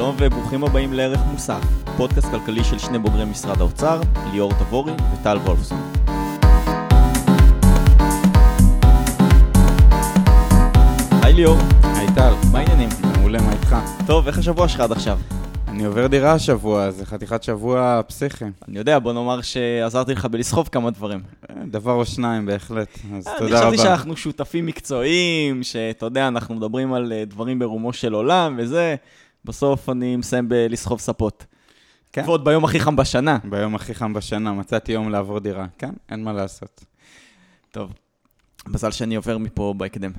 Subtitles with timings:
[0.00, 1.60] שלום וברוכים הבאים לערך מוסף,
[1.96, 4.00] פודקאסט כלכלי של שני בוגרי משרד האוצר,
[4.32, 5.92] ליאור תבורי וטל וולפסון.
[11.22, 11.56] היי ליאור.
[11.82, 12.32] היי טל.
[12.52, 12.88] מה העניינים?
[13.18, 13.76] מעולה, מה איתך?
[14.06, 15.18] טוב, איך השבוע שלך עד עכשיו?
[15.68, 18.44] אני עובר דירה השבוע, זה חתיכת שבוע פסיכי.
[18.68, 21.20] אני יודע, בוא נאמר שעזרתי לך בלסחוב כמה דברים.
[21.66, 23.70] דבר או שניים בהחלט, אז אני תודה רבה.
[23.70, 28.96] חשבתי שאנחנו שותפים מקצועיים, שאתה יודע, אנחנו מדברים על אה, דברים ברומו של עולם וזה,
[29.44, 31.46] בסוף אני מסיים בלסחוב ספות.
[32.12, 32.22] כן.
[32.26, 33.38] ועוד ביום הכי חם בשנה.
[33.44, 35.66] ביום הכי חם בשנה, מצאתי יום לעבור דירה.
[35.78, 36.84] כן, אין מה לעשות.
[37.70, 37.92] טוב,
[38.68, 40.12] מזל שאני עובר מפה בהקדם.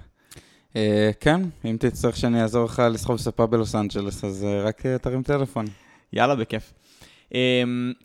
[0.76, 4.98] אה, כן, אם תצטרך שאני אעזור לך לסחוב ספה בלוס אנג'לס, אז אה, רק אה,
[4.98, 5.66] תרים טלפון.
[6.14, 6.74] יאללה, בכיף.
[7.30, 7.34] Um,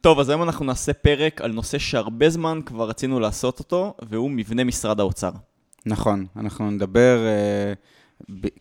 [0.00, 4.30] טוב, אז היום אנחנו נעשה פרק על נושא שהרבה זמן כבר רצינו לעשות אותו, והוא
[4.30, 5.30] מבנה משרד האוצר.
[5.86, 7.72] נכון, אנחנו נדבר אה,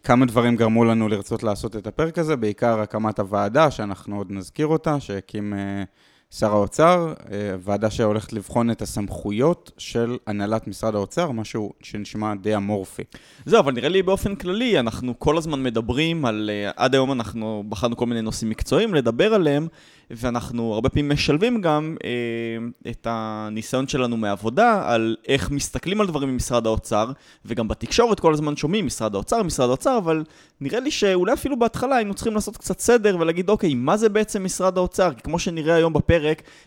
[0.03, 4.67] כמה דברים גרמו לנו לרצות לעשות את הפרק הזה, בעיקר הקמת הוועדה, שאנחנו עוד נזכיר
[4.67, 5.83] אותה, שהקים אה,
[6.31, 12.55] שר האוצר, אה, ועדה שהולכת לבחון את הסמכויות של הנהלת משרד האוצר, משהו שנשמע די
[12.55, 13.03] אמורפי.
[13.45, 16.49] זהו, אבל נראה לי באופן כללי, אנחנו כל הזמן מדברים על...
[16.49, 19.67] Uh, עד היום אנחנו בחרנו כל מיני נושאים מקצועיים לדבר עליהם,
[20.11, 26.29] ואנחנו הרבה פעמים משלבים גם uh, את הניסיון שלנו מעבודה, על איך מסתכלים על דברים
[26.29, 27.11] ממשרד האוצר,
[27.45, 30.23] וגם בתקשורת כל הזמן שומעים משרד האוצר, משרד האוצר, אבל
[30.61, 34.43] נראה לי שאולי אפילו בהתחלה היינו צריכים לעשות קצת סדר ולהגיד, אוקיי, מה זה בעצם
[34.43, 35.13] משרד האוצר?
[35.13, 36.14] כי כמו שנראה היום בפרק,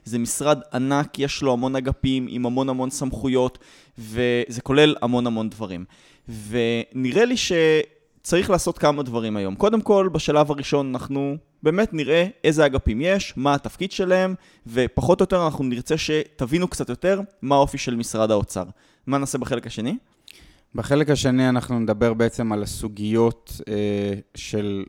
[0.05, 3.59] זה משרד ענק, יש לו המון אגפים עם המון המון סמכויות,
[3.99, 5.85] וזה כולל המון המון דברים.
[6.49, 9.55] ונראה לי שצריך לעשות כמה דברים היום.
[9.55, 14.35] קודם כל, בשלב הראשון אנחנו באמת נראה איזה אגפים יש, מה התפקיד שלהם,
[14.67, 18.65] ופחות או יותר אנחנו נרצה שתבינו קצת יותר מה האופי של משרד האוצר.
[19.07, 19.97] מה נעשה בחלק השני?
[20.75, 24.85] בחלק השני אנחנו נדבר בעצם על הסוגיות אה, של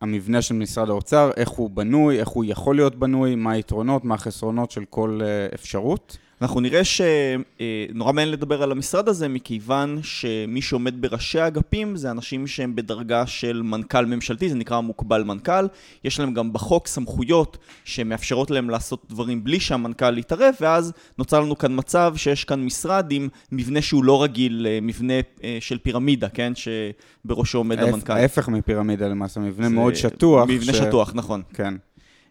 [0.00, 4.14] המבנה של משרד האוצר, איך הוא בנוי, איך הוא יכול להיות בנוי, מה היתרונות, מה
[4.14, 6.16] החסרונות של כל אה, אפשרות.
[6.42, 12.46] אנחנו נראה שנורא מעניין לדבר על המשרד הזה, מכיוון שמי שעומד בראשי האגפים זה אנשים
[12.46, 15.66] שהם בדרגה של מנכ"ל ממשלתי, זה נקרא מוקבל מנכ"ל.
[16.04, 21.58] יש להם גם בחוק סמכויות שמאפשרות להם לעשות דברים בלי שהמנכ"ל יתערב, ואז נוצר לנו
[21.58, 25.14] כאן מצב שיש כאן משרד עם מבנה שהוא לא רגיל, אה, מבנה
[25.44, 26.52] אה, של פירמידה, כן?
[26.54, 28.12] שבראשו עומד ההפ- המנכ"ל.
[28.12, 30.48] ההפך מפירמידה למעשה, מבנה זה מאוד שטוח.
[30.48, 31.42] מבנה ש- שטוח, נכון.
[31.54, 31.74] כן.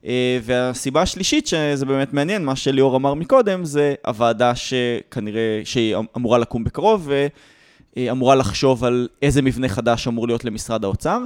[0.06, 6.06] אה, והסיבה השלישית, שזה באמת מעניין, מה שליאור אמר מקודם, זה הוועדה שכנראה, שהיא אמ-,
[6.18, 7.10] אמורה לקום בקרוב,
[7.98, 11.20] ואמורה לחשוב על איזה מבנה חדש אמור להיות למשרד האוצר.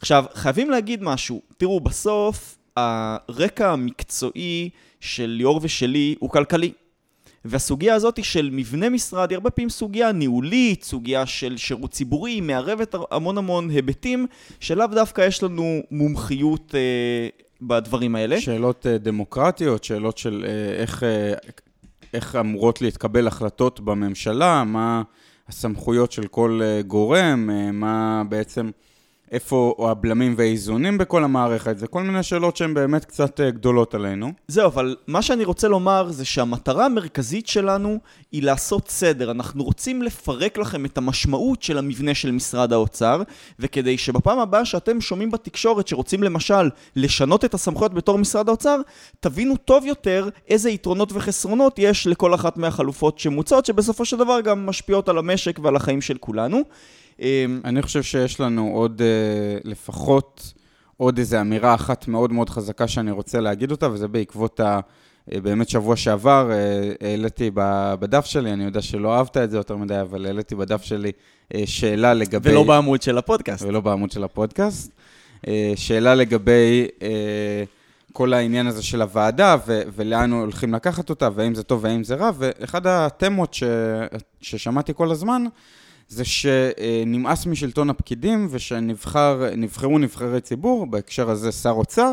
[0.00, 1.42] עכשיו, חייבים להגיד משהו.
[1.56, 4.70] תראו, בסוף, הרקע המקצועי
[5.00, 6.72] של ליאור ושלי הוא כלכלי.
[7.44, 12.94] והסוגיה הזאת של מבנה משרד היא הרבה פעמים סוגיה ניהולית, סוגיה של שירות ציבורי, מערבת
[13.10, 14.26] המון המון היבטים,
[14.60, 18.40] שלאו דווקא יש לנו מומחיות אה, בדברים האלה.
[18.40, 21.32] שאלות אה, דמוקרטיות, שאלות של אה, איך, אה,
[22.14, 25.02] איך אמורות להתקבל החלטות בממשלה, מה
[25.48, 28.70] הסמכויות של כל גורם, מה בעצם,
[29.34, 34.32] איפה הבלמים והאיזונים בכל המערכת, זה כל מיני שאלות שהן באמת קצת אה, גדולות עלינו.
[34.48, 37.98] זהו, אבל מה שאני רוצה לומר זה שהמטרה המרכזית שלנו
[38.32, 39.30] היא לעשות סדר.
[39.30, 43.22] אנחנו רוצים לפרק לכם את המשמעות של המבנה של משרד האוצר,
[43.58, 48.80] וכדי שבפעם הבאה שאתם שומעים בתקשורת שרוצים למשל לשנות את הסמכויות בתור משרד האוצר,
[49.20, 54.66] תבינו טוב יותר איזה יתרונות וחסרונות יש לכל אחת מהחלופות שמוצעות, שבסופו של דבר גם
[54.66, 56.62] משפיעות על המשק ועל החיים של כולנו.
[57.20, 60.52] אמ, אני חושב שיש לנו עוד אה, לפחות
[60.96, 64.80] עוד איזו אמירה אחת מאוד מאוד חזקה שאני רוצה להגיד אותה, וזה בעקבות ה...
[65.32, 67.50] אה, באמת שבוע שעבר אה, העליתי
[67.98, 71.12] בדף שלי, אני יודע שלא אהבת את זה יותר מדי, אבל העליתי בדף שלי
[71.64, 72.50] שאלה לגבי...
[72.50, 73.62] ולא בעמוד של הפודקאסט.
[73.64, 74.92] ולא בעמוד של הפודקאסט.
[75.76, 76.86] שאלה לגבי
[78.12, 82.14] כל העניין הזה של הוועדה, ו- ולאן הולכים לקחת אותה, והאם זה טוב והאם זה
[82.14, 83.62] רע, ואחד התמות ש-
[84.40, 85.44] ששמעתי כל הזמן,
[86.08, 92.12] זה שנמאס משלטון הפקידים, ושנבחרו נבחרי ציבור, בהקשר הזה שר אוצר,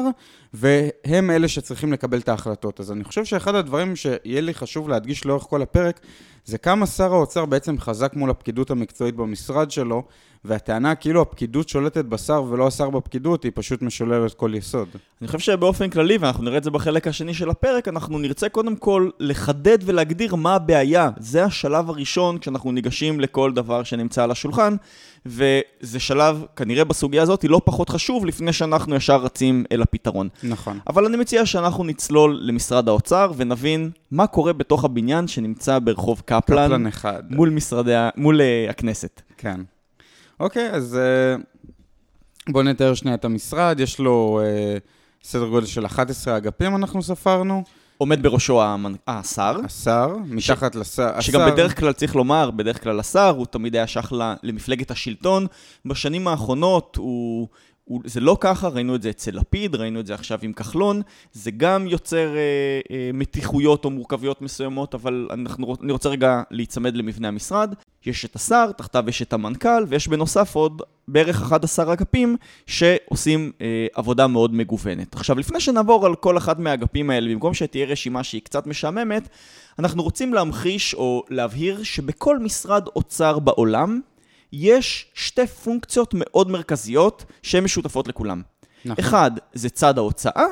[0.53, 2.79] והם אלה שצריכים לקבל את ההחלטות.
[2.79, 5.99] אז אני חושב שאחד הדברים שיהיה לי חשוב להדגיש לאורך כל הפרק,
[6.45, 10.03] זה כמה שר האוצר בעצם חזק מול הפקידות המקצועית במשרד שלו,
[10.45, 14.87] והטענה כאילו הפקידות שולטת בשר ולא השר בפקידות, היא פשוט משוללת כל יסוד.
[15.21, 18.75] אני חושב שבאופן כללי, ואנחנו נראה את זה בחלק השני של הפרק, אנחנו נרצה קודם
[18.75, 21.09] כל לחדד ולהגדיר מה הבעיה.
[21.17, 24.75] זה השלב הראשון כשאנחנו ניגשים לכל דבר שנמצא על השולחן,
[25.25, 30.29] וזה שלב, כנראה בסוגיה הזאת, לא פחות חשוב לפני שאנחנו ישר רצים אל הפתרון.
[30.43, 30.79] נכון.
[30.87, 36.41] אבל אני מציע שאנחנו נצלול למשרד האוצר ונבין מה קורה בתוך הבניין שנמצא ברחוב קפלן,
[36.41, 37.23] קפלן אחד.
[37.29, 39.21] מול משרדי, מול uh, הכנסת.
[39.37, 39.61] כן.
[40.39, 41.41] אוקיי, אז uh,
[42.49, 44.77] בואו נתאר שנייה את המשרד, יש לו אה,
[45.23, 47.63] סדר גודל של 11 אגפים, אנחנו ספרנו.
[48.01, 48.93] עומד בראשו המנ...
[49.07, 49.57] השר.
[49.65, 51.19] השר, מתחת לשר.
[51.19, 54.13] שגם השר- בדרך כלל, צריך לומר, בדרך כלל השר, הוא תמיד היה שייך
[54.43, 55.47] למפלגת השלטון.
[55.85, 57.47] בשנים האחרונות הוא...
[58.05, 61.01] זה לא ככה, ראינו את זה אצל לפיד, ראינו את זה עכשיו עם כחלון,
[61.33, 62.41] זה גם יוצר אה,
[62.91, 67.73] אה, מתיחויות או מורכבויות מסוימות, אבל אנחנו, אני רוצה רגע להיצמד למבנה המשרד.
[68.05, 72.37] יש את השר, תחתיו יש את המנכ"ל, ויש בנוסף עוד בערך 11 אגפים
[72.67, 75.15] שעושים אה, עבודה מאוד מגוונת.
[75.15, 79.29] עכשיו, לפני שנעבור על כל אחד מהאגפים האלה, במקום שתהיה רשימה שהיא קצת משעממת,
[79.79, 84.01] אנחנו רוצים להמחיש או להבהיר שבכל משרד אוצר בעולם
[84.53, 88.41] יש שתי פונקציות מאוד מרכזיות שהן משותפות לכולם.
[88.85, 89.05] נכון.
[89.05, 90.45] אחד, זה צד ההוצאה,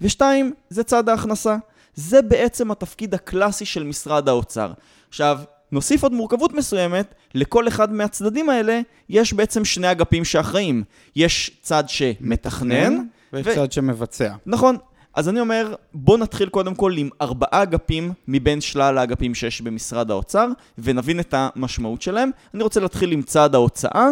[0.00, 1.56] ושתיים, זה צד ההכנסה.
[1.94, 4.72] זה בעצם התפקיד הקלאסי של משרד האוצר.
[5.08, 5.38] עכשיו,
[5.72, 10.84] נוסיף עוד מורכבות מסוימת, לכל אחד מהצדדים האלה יש בעצם שני אגפים שאחראים.
[11.16, 12.98] יש צד שמתכנן,
[13.32, 14.34] ויש ו- צד שמבצע.
[14.46, 14.76] נכון.
[15.18, 20.10] אז אני אומר, בוא נתחיל קודם כל עם ארבעה אגפים מבין שלל האגפים שיש במשרד
[20.10, 20.48] האוצר,
[20.78, 22.30] ונבין את המשמעות שלהם.
[22.54, 24.08] אני רוצה להתחיל עם צד ההוצאה.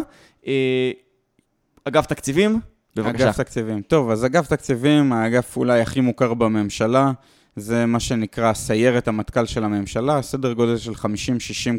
[0.46, 0.90] אה,
[1.84, 2.60] אגף תקציבים,
[2.96, 3.24] בבקשה.
[3.24, 3.82] אגף תקציבים.
[3.82, 7.12] טוב, אז אגף תקציבים, האגף אולי הכי מוכר בממשלה,
[7.56, 11.02] זה מה שנקרא סיירת המטכ"ל של הממשלה, סדר גודל של 50-60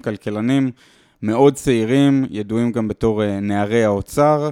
[0.04, 0.72] כלכלנים,
[1.22, 4.50] מאוד צעירים, ידועים גם בתור אה, נערי האוצר,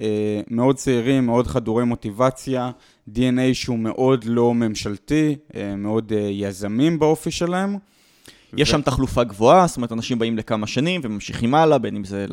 [0.00, 2.70] אה, מאוד צעירים, מאוד חדורי מוטיבציה,
[3.08, 7.76] DNA שהוא מאוד לא ממשלתי, אה, מאוד אה, יזמים באופי שלהם.
[8.56, 12.04] יש ו- שם תחלופה גבוהה, זאת אומרת, אנשים באים לכמה שנים וממשיכים הלאה, בין אם
[12.04, 12.26] זה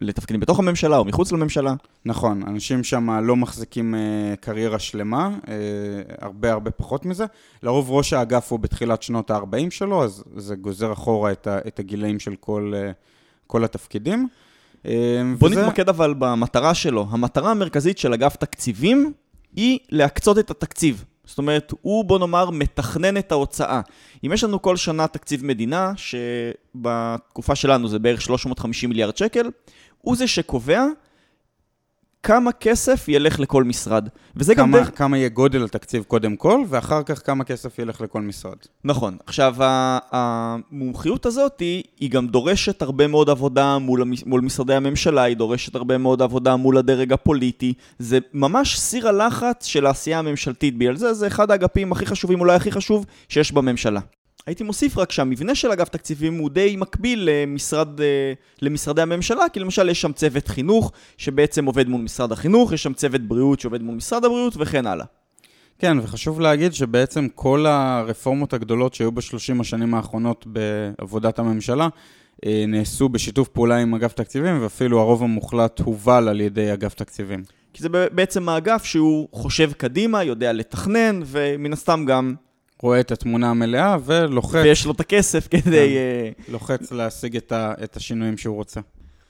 [0.00, 1.74] לתפקידים בתוך הממשלה או מחוץ לממשלה.
[2.04, 4.00] נכון, אנשים שם לא מחזיקים אה,
[4.40, 5.54] קריירה שלמה, אה,
[6.20, 7.24] הרבה הרבה פחות מזה.
[7.62, 11.78] לרוב ראש האגף הוא בתחילת שנות ה-40 שלו, אז זה גוזר אחורה את, ה, את
[11.78, 12.90] הגילאים של כל, אה,
[13.46, 14.28] כל התפקידים.
[14.86, 14.92] אה,
[15.38, 17.06] בוא וזה- נתמקד אבל במטרה שלו.
[17.10, 19.12] המטרה המרכזית של אגף תקציבים
[19.56, 21.04] היא להקצות את התקציב.
[21.24, 23.80] זאת אומרת, הוא, בוא נאמר, מתכנן את ההוצאה.
[24.26, 29.50] אם יש לנו כל שנה תקציב מדינה, שבתקופה שלנו זה בערך 350 מיליארד שקל,
[29.98, 30.84] הוא זה שקובע
[32.22, 34.08] כמה כסף ילך לכל משרד.
[34.36, 34.98] וזה גם כמה, דרך...
[34.98, 38.56] כמה יהיה גודל התקציב קודם כל, ואחר כך כמה כסף ילך לכל משרד.
[38.84, 39.16] נכון.
[39.26, 39.54] עכשיו,
[40.12, 45.74] המומחיות הזאת היא, היא גם דורשת הרבה מאוד עבודה מול, מול משרדי הממשלה, היא דורשת
[45.74, 47.74] הרבה מאוד עבודה מול הדרג הפוליטי.
[47.98, 50.78] זה ממש סיר הלחץ של העשייה הממשלתית.
[50.78, 54.00] בגלל זה זה אחד האגפים הכי חשובים, אולי הכי חשוב, שיש בממשלה.
[54.46, 58.32] הייתי מוסיף רק שהמבנה של אגף תקציבים הוא די מקביל למשרד, אה,
[58.62, 62.92] למשרדי הממשלה, כי למשל יש שם צוות חינוך שבעצם עובד מול משרד החינוך, יש שם
[62.92, 65.06] צוות בריאות שעובד מול משרד הבריאות וכן הלאה.
[65.78, 71.88] כן, וחשוב להגיד שבעצם כל הרפורמות הגדולות שהיו בשלושים השנים האחרונות בעבודת הממשלה,
[72.46, 77.42] אה, נעשו בשיתוף פעולה עם אגף תקציבים, ואפילו הרוב המוחלט הובל על ידי אגף תקציבים.
[77.72, 82.34] כי זה בעצם האגף שהוא חושב קדימה, יודע לתכנן, ומן הסתם גם,
[82.82, 85.96] רואה את התמונה המלאה ולוחץ ויש לו את הכסף כדי...
[85.96, 88.80] אה, לוחץ להשיג את, ה, את השינויים שהוא רוצה.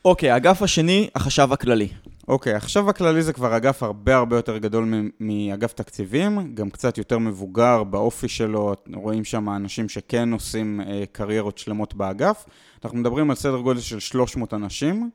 [0.04, 1.88] אוקיי, האגף השני, החשב הכללי.
[2.28, 7.18] אוקיי, עכשיו הכללי זה כבר אגף הרבה הרבה יותר גדול מאגף תקציבים, גם קצת יותר
[7.18, 12.44] מבוגר באופי שלו, רואים שם אנשים שכן עושים אה, קריירות שלמות באגף.
[12.84, 15.10] אנחנו מדברים על סדר גודל של 300 אנשים.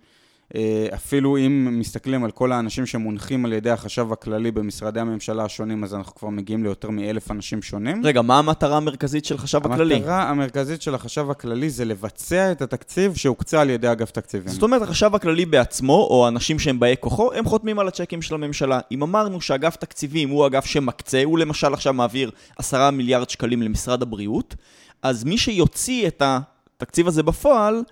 [0.55, 5.83] אה, אפילו אם מסתכלים על כל האנשים שמונחים על ידי החשב הכללי במשרדי הממשלה השונים,
[5.83, 8.01] אז אנחנו כבר מגיעים ליותר מאלף אנשים שונים.
[8.05, 9.95] רגע, מה המטרה המרכזית של החשב הכללי?
[9.95, 14.49] המטרה המרכזית של החשב הכללי זה לבצע את התקציב שהוקצה על ידי אגף תקציבים.
[14.49, 18.35] זאת אומרת, החשב הכללי בעצמו, או אנשים שהם באי כוחו, הם חותמים על הצ'קים של
[18.35, 18.79] הממשלה.
[18.91, 24.01] אם אמרנו שאגף תקציבים הוא אגף שמקצה, הוא למשל עכשיו מעביר 10 מיליארד שקלים למשרד
[24.01, 24.55] הבריאות,
[25.01, 27.83] אז מי שיוציא את התקציב הזה בפועל,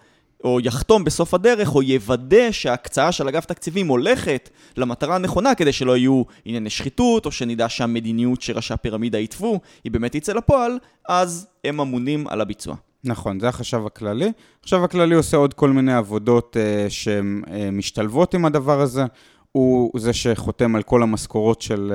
[0.43, 5.97] או יחתום בסוף הדרך, או יוודא שההקצאה של אגף תקציבים הולכת למטרה הנכונה, כדי שלא
[5.97, 10.77] יהיו ענייני שחיתות, או שנדע שהמדיניות שראשי הפירמידה יתוו, היא באמת תצא לפועל,
[11.09, 12.75] אז הם אמונים על הביצוע.
[13.03, 14.31] נכון, זה החשב הכללי.
[14.61, 19.05] החשב הכללי עושה עוד כל מיני עבודות uh, שמשתלבות עם הדבר הזה.
[19.51, 21.93] הוא זה שחותם על כל המשכורות של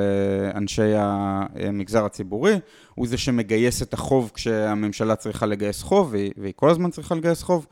[0.53, 2.55] uh, אנשי המגזר הציבורי,
[2.95, 7.43] הוא זה שמגייס את החוב כשהממשלה צריכה לגייס חוב, והיא, והיא כל הזמן צריכה לגייס
[7.43, 7.67] חוב.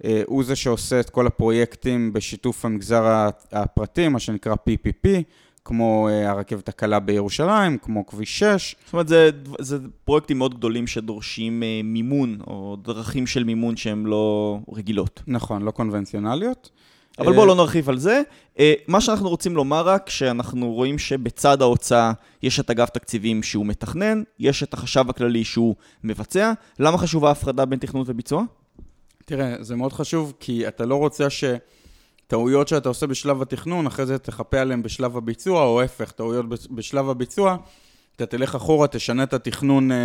[0.00, 5.08] Uh, הוא זה שעושה את כל הפרויקטים בשיתוף המגזר הפרטי, מה שנקרא PPP,
[5.64, 8.76] כמו uh, הרכבת הקלה בירושלים, כמו כביש 6.
[8.84, 14.04] זאת אומרת, זה, זה פרויקטים מאוד גדולים שדורשים אה, מימון, או דרכים של מימון שהן
[14.06, 15.22] לא רגילות.
[15.26, 16.70] נכון, לא קונבנציונליות.
[17.18, 18.22] אבל בואו לא נרחיב על זה.
[18.58, 23.66] אה, מה שאנחנו רוצים לומר רק, שאנחנו רואים שבצד ההוצאה יש את אגף תקציבים שהוא
[23.66, 26.52] מתכנן, יש את החשב הכללי שהוא מבצע.
[26.78, 28.44] למה חשובה ההפרדה בין תכנון וביצוע?
[29.30, 31.26] תראה, זה מאוד חשוב, כי אתה לא רוצה
[32.26, 37.08] טעויות שאתה עושה בשלב התכנון, אחרי זה תחפה עליהן בשלב הביצוע, או ההפך, טעויות בשלב
[37.08, 37.56] הביצוע,
[38.16, 39.96] אתה תלך אחורה, תשנה את התכנון אה,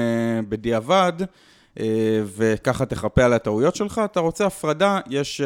[0.49, 1.13] בדיעבד,
[1.79, 1.85] אה,
[2.35, 4.01] וככה תחפה על הטעויות שלך.
[4.05, 5.41] אתה רוצה הפרדה, יש...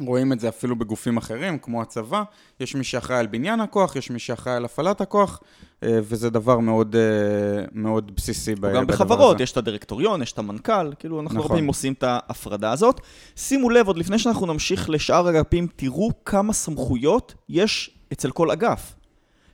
[0.00, 2.22] רואים את זה אפילו בגופים אחרים, כמו הצבא,
[2.60, 5.40] יש מי שאחראי על בניין הכוח, יש מי שאחראי על הפעלת הכוח,
[5.82, 8.76] אה, וזה דבר מאוד, אה, מאוד בסיסי בדבר הזה.
[8.78, 11.56] גם בחברות, יש את הדירקטוריון, יש את המנכ"ל, כאילו אנחנו נכון.
[11.56, 13.00] הרבה עושים את ההפרדה הזאת.
[13.36, 18.94] שימו לב, עוד לפני שאנחנו נמשיך לשאר אגפים, תראו כמה סמכויות יש אצל כל אגף.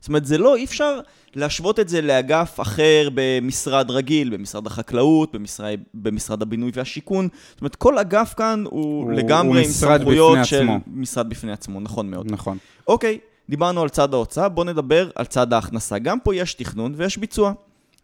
[0.03, 1.01] זאת אומרת, זה לא, אי אפשר
[1.35, 7.29] להשוות את זה לאגף אחר במשרד רגיל, במשרד החקלאות, במשרד, במשרד הבינוי והשיכון.
[7.51, 10.79] זאת אומרת, כל אגף כאן הוא, הוא לגמרי הוא עם סמכויות של עצמו.
[10.87, 12.33] משרד בפני עצמו, נכון מאוד.
[12.33, 12.59] נכון.
[12.89, 13.19] אוקיי,
[13.49, 15.99] דיברנו על צד ההוצאה, בואו נדבר על צד ההכנסה.
[15.99, 17.53] גם פה יש תכנון ויש ביצוע.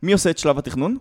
[0.02, 0.96] מי עושה את שלב התכנון?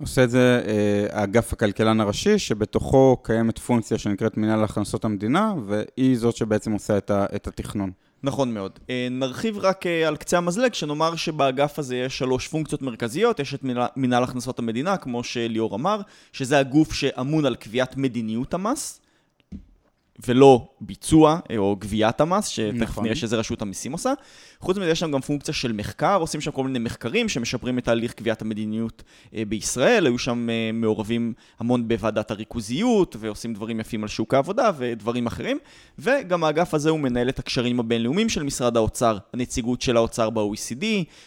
[0.00, 6.18] עושה את זה אה, אגף הכלכלן הראשי, שבתוכו קיימת פונקציה שנקראת מנהל הכנסות המדינה, והיא
[6.18, 7.90] זאת שבעצם עושה את, ה, את התכנון.
[8.24, 8.78] נכון מאוד.
[8.90, 13.54] אה, נרחיב רק אה, על קצה המזלג, שנאמר שבאגף הזה יש שלוש פונקציות מרכזיות, יש
[13.54, 13.60] את
[13.96, 16.00] מנהל הכנסות המדינה, כמו שליאור אמר,
[16.32, 19.01] שזה הגוף שאמון על קביעת מדיניות המס,
[20.26, 23.04] ולא ביצוע אה, או גביית המס, שתכף נכון.
[23.04, 24.12] נראה שזה רשות המיסים עושה.
[24.60, 27.84] חוץ מזה יש שם גם פונקציה של מחקר, עושים שם כל מיני מחקרים שמשפרים את
[27.84, 29.02] תהליך קביעת המדיניות
[29.34, 34.70] אה, בישראל, היו שם אה, מעורבים המון בוועדת הריכוזיות, ועושים דברים יפים על שוק העבודה
[34.78, 35.58] ודברים אחרים,
[35.98, 40.84] וגם האגף הזה הוא מנהל את הקשרים הבינלאומיים של משרד האוצר, הנציגות של האוצר ב-OECD,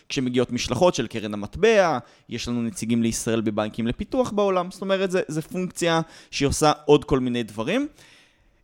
[0.10, 1.98] כשמגיעות משלחות של קרן המטבע,
[2.30, 7.20] יש לנו נציגים לישראל בבנקים לפיתוח בעולם, זאת אומרת, זה פונקציה שהיא עושה עוד כל
[7.20, 7.88] מיני דברים.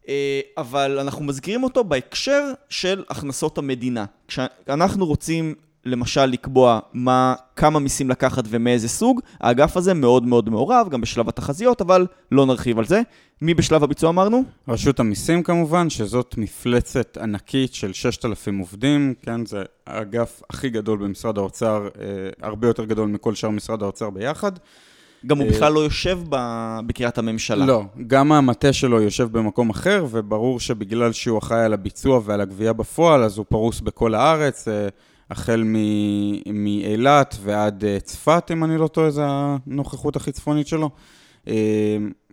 [0.08, 4.06] אה, אבל אנחנו מזכירים אותו בהקשר של הכנסות המדינה.
[4.28, 5.56] כשאנחנו רוצים
[5.86, 11.30] למשל לקבוע מה, כמה מיסים לקחת ומאיזה סוג, האגף הזה מאוד מאוד מעורב, גם בשלב
[11.30, 13.02] התחזיות, אבל לא נרחיב על זה.
[13.42, 14.44] מי בשלב הביצוע אמרנו?
[14.68, 21.38] רשות המיסים כמובן, שזאת מפלצת ענקית של 6,000 עובדים, כן, זה האגף הכי גדול במשרד
[21.38, 22.08] האוצר, אה,
[22.42, 24.52] הרבה יותר גדול מכל שאר משרד האוצר ביחד.
[25.26, 26.20] גם הוא בכלל לא יושב
[26.86, 27.66] בקריית הממשלה.
[27.66, 32.74] לא, גם המטה שלו יושב במקום אחר, וברור שבגלל שהוא אחראי על הביצוע ועל הגבייה
[32.74, 34.88] בפועל, אז הוא פרוס בכל הארץ, אה,
[35.32, 35.64] החל
[36.54, 40.90] מאילת ועד אה, צפת, אם אני לא טועה, זו הנוכחות הכי צפונית שלו.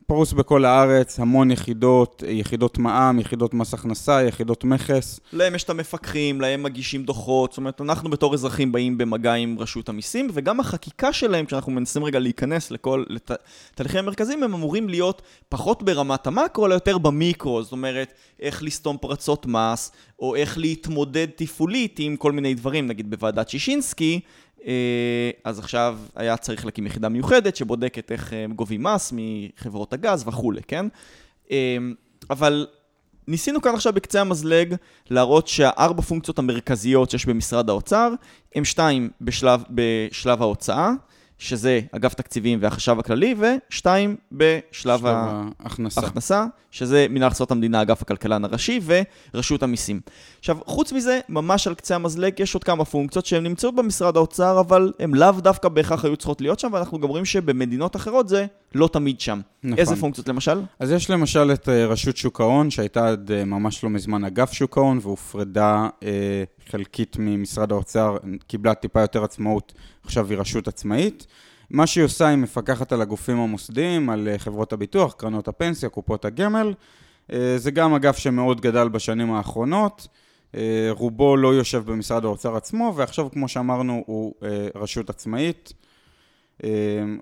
[0.09, 5.21] פרוס בכל הארץ, המון יחידות, יחידות מע"מ, יחידות מס הכנסה, יחידות מכס.
[5.33, 9.57] להם יש את המפקחים, להם מגישים דוחות, זאת אומרת, אנחנו בתור אזרחים באים במגע עם
[9.59, 15.23] רשות המיסים, וגם החקיקה שלהם, כשאנחנו מנסים רגע להיכנס לכל לתהליכים המרכזיים, הם אמורים להיות
[15.49, 21.27] פחות ברמת המקרו, אלא יותר במיקרו, זאת אומרת, איך לסתום פרצות מס, או איך להתמודד
[21.37, 24.21] תפעולית עם כל מיני דברים, נגיד בוועדת שישינסקי,
[25.45, 30.61] אז עכשיו היה צריך להקים יחידה מיוחדת שבודקת איך אה, גובים מס מחברות הגז וכולי,
[30.69, 30.87] כן?
[31.51, 31.77] אה,
[32.31, 32.67] אבל
[33.29, 34.75] ניסינו כאן עכשיו בקצה המזלג
[35.11, 38.13] להראות שהארבע פונקציות המרכזיות שיש במשרד האוצר
[38.55, 40.91] הם שתיים בשלב, בשלב ההוצאה,
[41.38, 46.00] שזה אגף תקציבים והחשב הכללי, ושתיים בשלב ההכנסה.
[46.00, 48.80] ההכנסה, שזה מנהל הכנסות המדינה, אגף הכלכלן הראשי
[49.35, 50.00] ורשות המיסים.
[50.38, 54.61] עכשיו, חוץ מזה, ממש על קצה המזלג יש עוד כמה פונקציות שהן נמצאות במשרד האוצר,
[54.61, 58.47] אבל הן לאו דווקא בהכרח היו צריכות להיות שם, ואנחנו גם רואים שבמדינות אחרות זה
[58.75, 59.41] לא תמיד שם.
[59.63, 59.79] נכון.
[59.79, 60.63] איזה פונקציות למשל?
[60.79, 64.53] אז יש למשל את אה, רשות שוק ההון, שהייתה עד אה, ממש לא מזמן אגף
[64.53, 69.73] שוק ההון, והופרדה אה, חלקית ממשרד האוצר, קיבלה טיפה יותר עצמאות,
[70.05, 71.27] עכשיו היא רשות עצמאית.
[71.71, 76.25] מה שהיא עושה, היא מפקחת על הגופים המוסדיים, על אה, חברות הביטוח, קרנות הפנסיה, קופות
[76.25, 76.75] הגמל.
[77.33, 80.09] אה, זה גם אגף שמאוד גדל בשנים האחרונות.
[80.55, 84.35] אה, רובו לא יושב במשרד האוצר עצמו, ועכשיו, כמו שאמרנו, הוא
[84.75, 85.73] רשות עצמאית.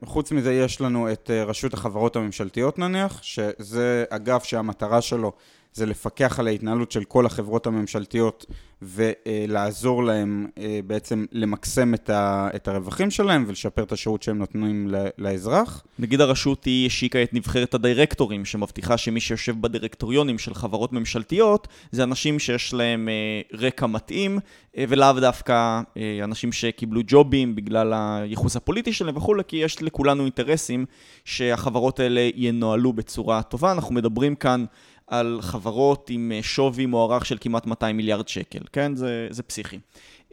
[0.04, 5.32] חוץ מזה, יש לנו את רשות החברות הממשלתיות נניח, שזה אגף שהמטרה שלו
[5.76, 8.46] זה לפקח על ההתנהלות של כל החברות הממשלתיות
[8.82, 14.90] ולעזור להם אה, בעצם למקסם את, ה, את הרווחים שלהם ולשפר את השירות שהם נותנים
[15.18, 15.84] לאזרח.
[15.98, 22.02] נגיד הרשות היא השיקה את נבחרת הדירקטורים, שמבטיחה שמי שיושב בדירקטוריונים של חברות ממשלתיות זה
[22.02, 24.38] אנשים שיש להם אה, רקע מתאים
[24.76, 25.80] אה, ולאו דווקא
[26.24, 30.86] אנשים שקיבלו ג'ובים בגלל הייחוס הפוליטי שלהם וכולי, כי יש לכולנו אינטרסים
[31.24, 33.72] שהחברות האלה ינוהלו בצורה טובה.
[33.72, 34.64] אנחנו מדברים כאן
[35.06, 38.96] על חברות עם אה, שווי מוערך של כמעט 200 מיליארד שקל, כן?
[38.96, 39.78] זה, זה פסיכי.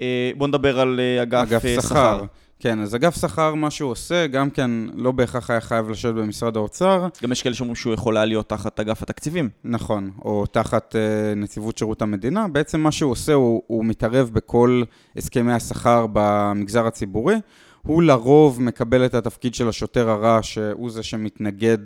[0.01, 2.23] אה, בואו נדבר על אה, אגף, אגף שכר.
[2.59, 6.57] כן, אז אגף שכר, מה שהוא עושה, גם כן לא בהכרח היה חייב לשבת במשרד
[6.57, 7.07] האוצר.
[7.23, 9.49] גם יש כאלה שאומרים שהוא יכול היה להיות תחת אגף התקציבים.
[9.63, 12.47] נכון, או תחת uh, נציבות שירות המדינה.
[12.47, 14.83] בעצם מה שהוא עושה, הוא, הוא מתערב בכל
[15.15, 17.35] הסכמי השכר במגזר הציבורי.
[17.81, 21.77] הוא לרוב מקבל את התפקיד של השוטר הרע, שהוא זה שמתנגד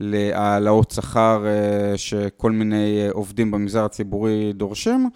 [0.00, 5.10] להעלאות שכר אה, שכל מיני אה, עובדים במגזר הציבורי דורשים,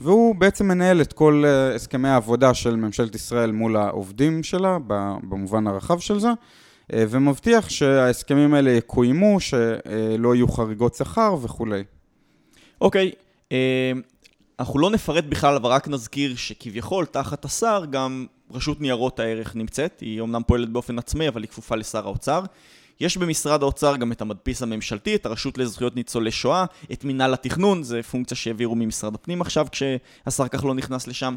[0.00, 4.78] והוא בעצם מנהל את כל אה, הסכמי העבודה של ממשלת ישראל מול העובדים שלה,
[5.22, 6.28] במובן הרחב של זה,
[6.92, 11.84] ומבטיח שההסכמים האלה יקוימו, שלא יהיו חריגות שכר וכולי.
[12.80, 13.54] אוקיי, okay.
[14.58, 20.00] אנחנו לא נפרט בכלל, אבל רק נזכיר שכביכול תחת השר גם רשות ניירות הערך נמצאת,
[20.00, 22.42] היא אומנם פועלת באופן עצמאי, אבל היא כפופה לשר האוצר.
[23.00, 27.82] יש במשרד האוצר גם את המדפיס הממשלתי, את הרשות לזכויות ניצולי שואה, את מינהל התכנון,
[27.82, 31.34] זה פונקציה שהעבירו ממשרד הפנים עכשיו כשהשר כחלון נכנס לשם.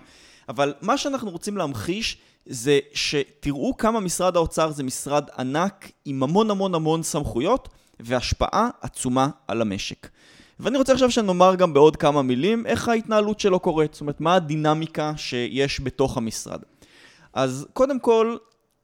[0.49, 6.51] אבל מה שאנחנו רוצים להמחיש זה שתראו כמה משרד האוצר זה משרד ענק עם המון
[6.51, 10.09] המון המון סמכויות והשפעה עצומה על המשק.
[10.59, 14.35] ואני רוצה עכשיו שנאמר גם בעוד כמה מילים איך ההתנהלות שלו קורית, זאת אומרת מה
[14.35, 16.59] הדינמיקה שיש בתוך המשרד.
[17.33, 18.37] אז קודם כל,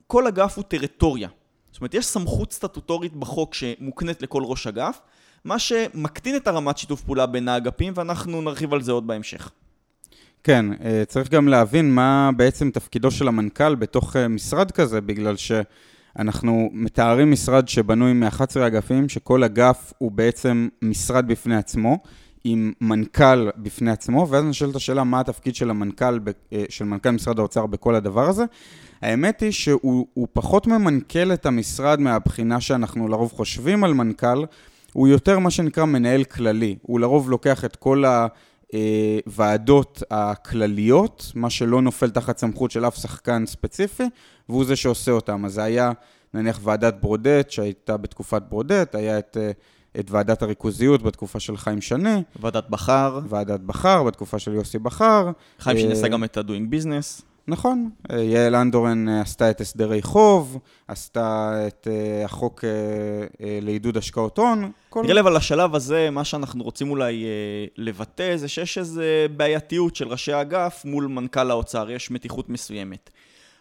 [0.07, 1.29] כל אגף הוא טריטוריה.
[1.73, 4.99] זאת אומרת, יש סמכות סטטוטורית בחוק שמוקנית לכל ראש אגף,
[5.45, 9.51] מה שמקטין את הרמת שיתוף פעולה בין האגפים, ואנחנו נרחיב על זה עוד בהמשך.
[10.43, 15.35] כן, אה, צריך גם להבין מה בעצם תפקידו של המנכ"ל בתוך אה, משרד כזה, בגלל
[15.35, 21.97] שאנחנו מתארים משרד שבנוי מ-11 אגפים, שכל אגף הוא בעצם משרד בפני עצמו,
[22.43, 26.19] עם מנכ"ל בפני עצמו, ואז נשאלת השאלה מה התפקיד של המנכ"ל,
[26.53, 28.43] אה, של מנכ"ל משרד האוצר בכל הדבר הזה.
[29.03, 34.45] האמת היא שהוא פחות ממנכ"ל את המשרד מהבחינה שאנחנו לרוב חושבים על מנכ"ל,
[34.93, 36.75] הוא יותר מה שנקרא מנהל כללי.
[36.81, 38.03] הוא לרוב לוקח את כל
[39.25, 44.03] הוועדות הכלליות, מה שלא נופל תחת סמכות של אף שחקן ספציפי,
[44.49, 45.45] והוא זה שעושה אותם.
[45.45, 45.91] אז זה היה
[46.33, 49.37] נניח ועדת ברודט שהייתה בתקופת ברודט, היה את...
[49.99, 52.23] את ועדת הריכוזיות בתקופה של חיים שני.
[52.41, 53.19] ועדת בכר.
[53.29, 55.31] ועדת בכר בתקופה של יוסי בכר.
[55.59, 57.32] חיים שני עשה גם את ה-doing business.
[57.47, 62.63] נכון, אה, יעל אנדורן אה, עשתה את הסדרי חוב, עשתה את אה, החוק
[63.61, 64.71] לעידוד השקעות הון.
[64.95, 67.25] נראה לי אבל לשלב הזה, מה שאנחנו רוצים אולי
[67.77, 69.01] לבטא זה שיש איזו
[69.37, 73.09] בעייתיות של ראשי האגף מול מנכ"ל האוצר, יש מתיחות מסוימת.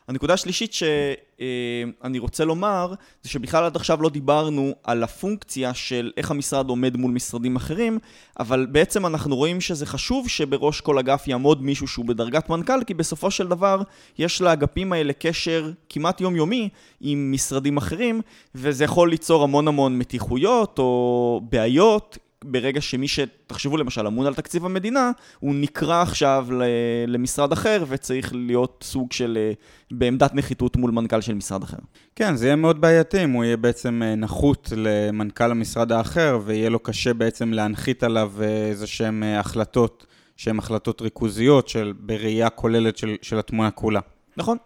[0.08, 6.30] הנקודה השלישית שאני רוצה לומר, זה שבכלל עד עכשיו לא דיברנו על הפונקציה של איך
[6.30, 7.98] המשרד עומד מול משרדים אחרים,
[8.40, 12.94] אבל בעצם אנחנו רואים שזה חשוב שבראש כל אגף יעמוד מישהו שהוא בדרגת מנכ"ל, כי
[12.94, 13.82] בסופו של דבר
[14.18, 16.68] יש לאגפים האלה קשר כמעט יומיומי
[17.00, 18.20] עם משרדים אחרים,
[18.54, 22.18] וזה יכול ליצור המון המון מתיחויות או בעיות.
[22.44, 26.46] ברגע שמי שתחשבו למשל אמון על תקציב המדינה, הוא נקרא עכשיו
[27.06, 29.52] למשרד אחר וצריך להיות סוג של אה,
[29.90, 31.76] בעמדת נחיתות מול מנכ"ל של משרד אחר.
[32.16, 36.70] כן, זה יהיה מאוד בעייתי אם הוא יהיה בעצם אה, נחות למנכ"ל המשרד האחר ויהיה
[36.70, 42.96] לו קשה בעצם להנחית עליו אה, איזה שהן החלטות שהן החלטות ריכוזיות של, בראייה כוללת
[42.96, 44.00] של, של התמונה כולה.
[44.36, 44.56] נכון.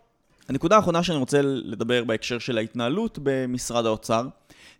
[0.48, 4.26] הנקודה האחרונה שאני רוצה לדבר בהקשר של ההתנהלות במשרד האוצר,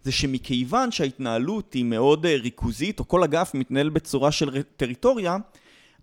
[0.03, 5.37] זה שמכיוון שההתנהלות היא מאוד אה, ריכוזית, או כל אגף מתנהל בצורה של טריטוריה,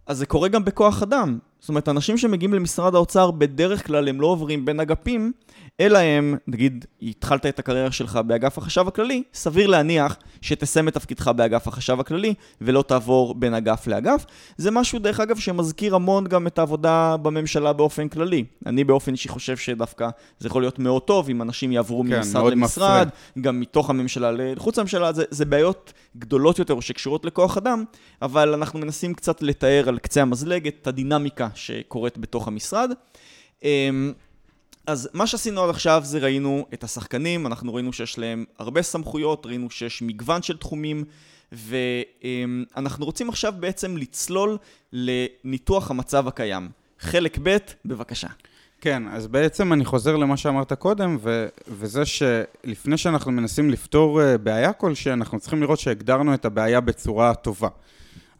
[0.07, 1.39] אז זה קורה גם בכוח אדם.
[1.63, 5.31] זאת אומרת, אנשים שמגיעים למשרד האוצר בדרך כלל הם לא עוברים בין אגפים,
[5.79, 11.27] אלא הם, נגיד, התחלת את הקריירה שלך באגף החשב הכללי, סביר להניח שתסיים את תפקידך
[11.27, 14.25] באגף החשב הכללי ולא תעבור בין אגף לאגף.
[14.57, 18.43] זה משהו, דרך אגב, שמזכיר המון גם את העבודה בממשלה באופן כללי.
[18.65, 22.51] אני באופן אישי חושב שדווקא זה יכול להיות מאוד טוב אם אנשים יעברו כן, ממשרד
[22.51, 23.43] למשרד, מפריע.
[23.43, 27.83] גם מתוך הממשלה לחוץ לממשלה, זה, זה בעיות גדולות יותר שקשורות לכוח אדם,
[28.21, 32.91] אבל אנחנו מנסים קצת לתאר על קצה המזלג את הדינמיקה שקורית בתוך המשרד.
[33.63, 34.13] אמ,
[34.87, 39.45] אז מה שעשינו עד עכשיו זה ראינו את השחקנים, אנחנו ראינו שיש להם הרבה סמכויות,
[39.45, 41.03] ראינו שיש מגוון של תחומים,
[41.51, 44.57] ואנחנו רוצים עכשיו בעצם לצלול
[44.93, 46.69] לניתוח המצב הקיים.
[46.99, 48.27] חלק ב', בבקשה.
[48.81, 54.37] כן, אז בעצם אני חוזר למה שאמרת קודם, ו- וזה שלפני שאנחנו מנסים לפתור אה,
[54.37, 57.67] בעיה כלשהי, אנחנו צריכים לראות שהגדרנו את הבעיה בצורה טובה.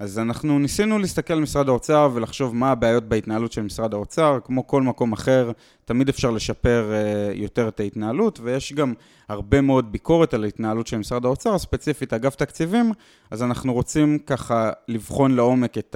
[0.04, 4.40] אז אנחנו ניסינו להסתכל על משרד האוצר ולחשוב מה הבעיות בהתנהלות של משרד האוצר.
[4.44, 5.52] כמו כל מקום אחר,
[5.86, 8.94] תמיד אפשר לשפר uh, יותר את ההתנהלות, ויש גם
[9.30, 12.92] הרבה מאוד ביקורת על ההתנהלות של משרד האוצר, ספציפית אגף תקציבים,
[13.32, 15.96] אז אנחנו רוצים ככה לבחון לעומק את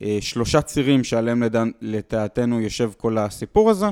[0.00, 1.42] השלושה צירים שעליהם
[1.80, 3.86] לדעתנו יושב כל הסיפור הזה.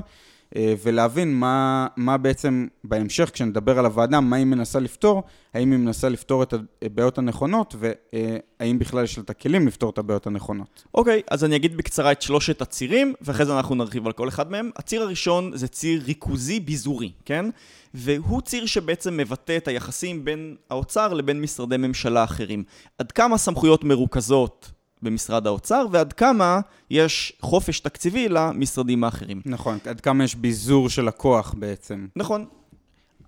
[0.56, 5.22] אה, ולהבין מה, מה בעצם בהמשך, כשנדבר על הוועדה, מה היא מנסה לפתור,
[5.54, 9.98] האם היא מנסה לפתור את הבעיות הנכונות, והאם בכלל יש לה את הכלים לפתור את
[9.98, 10.84] הבעיות הנכונות.
[10.94, 14.28] אוקיי, okay, אז אני אגיד בקצרה את שלושת הצירים, ואחרי זה אנחנו נרחיב על כל
[14.28, 14.70] אחד מהם.
[14.76, 17.46] הציר הראשון זה ציר ריכוזי ביזורי, כן?
[17.94, 22.64] והוא ציר שבעצם מבטא את היחסים בין האוצר לבין משרדי ממשלה אחרים.
[22.98, 24.70] עד כמה סמכויות מרוכזות
[25.02, 26.60] במשרד האוצר, ועד כמה
[26.90, 29.40] יש חופש תקציבי למשרדים האחרים.
[29.46, 32.06] נכון, עד כמה יש ביזור של הכוח בעצם.
[32.16, 32.44] נכון.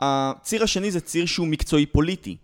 [0.00, 2.36] הציר השני זה ציר שהוא מקצועי פוליטי.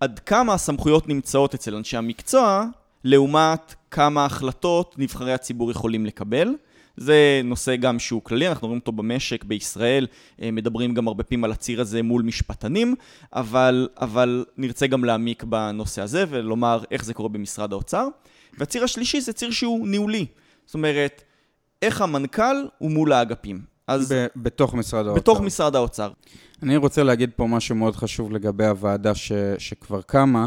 [0.00, 2.64] עד כמה הסמכויות נמצאות אצל אנשי המקצוע,
[3.04, 6.54] לעומת כמה החלטות נבחרי הציבור יכולים לקבל.
[6.96, 10.06] זה נושא גם שהוא כללי, אנחנו רואים אותו במשק בישראל,
[10.42, 12.94] אה, מדברים גם הרבה פעמים על הציר הזה מול משפטנים,
[13.32, 18.08] אבל, אבל נרצה גם להעמיק בנושא הזה ולומר איך זה קורה במשרד האוצר.
[18.58, 20.26] והציר השלישי זה ציר שהוא ניהולי.
[20.66, 21.22] זאת אומרת,
[21.82, 23.60] איך המנכ"ל הוא מול האגפים.
[23.86, 24.12] אז...
[24.12, 25.20] ב- בתוך משרד האוצר.
[25.20, 26.10] בתוך משרד האוצר.
[26.62, 30.46] אני רוצה להגיד פה משהו מאוד חשוב לגבי הוועדה ש- שכבר קמה.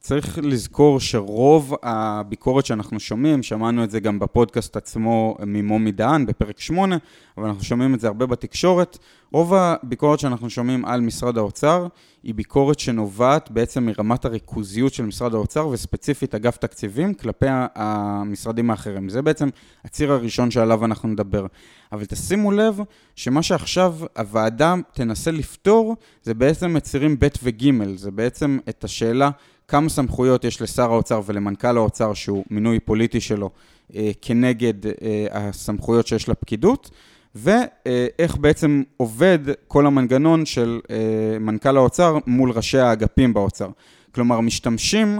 [0.00, 6.60] צריך לזכור שרוב הביקורת שאנחנו שומעים, שמענו את זה גם בפודקאסט עצמו ממומי דהן בפרק
[6.60, 6.96] 8,
[7.38, 8.98] אבל אנחנו שומעים את זה הרבה בתקשורת,
[9.32, 11.86] רוב הביקורת שאנחנו שומעים על משרד האוצר
[12.22, 19.08] היא ביקורת שנובעת בעצם מרמת הריכוזיות של משרד האוצר וספציפית אגף תקציבים כלפי המשרדים האחרים.
[19.08, 19.48] זה בעצם
[19.84, 21.46] הציר הראשון שעליו אנחנו נדבר.
[21.92, 22.80] אבל תשימו לב
[23.14, 29.30] שמה שעכשיו הוועדה תנסה לפתור זה בעצם את צירים ב' וג', זה בעצם את השאלה
[29.68, 33.50] כמה סמכויות יש לשר האוצר ולמנכ"ל האוצר, שהוא מינוי פוליטי שלו,
[33.94, 36.90] אה, כנגד אה, הסמכויות שיש לפקידות,
[37.34, 43.68] ואיך בעצם עובד כל המנגנון של אה, מנכ"ל האוצר מול ראשי האגפים באוצר.
[44.14, 45.18] כלומר, משתמשים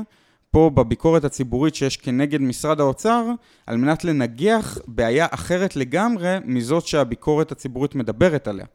[0.51, 3.25] פה בביקורת הציבורית שיש כנגד משרד האוצר,
[3.67, 8.67] על מנת לנגח בעיה אחרת לגמרי מזאת שהביקורת הציבורית מדברת עליה.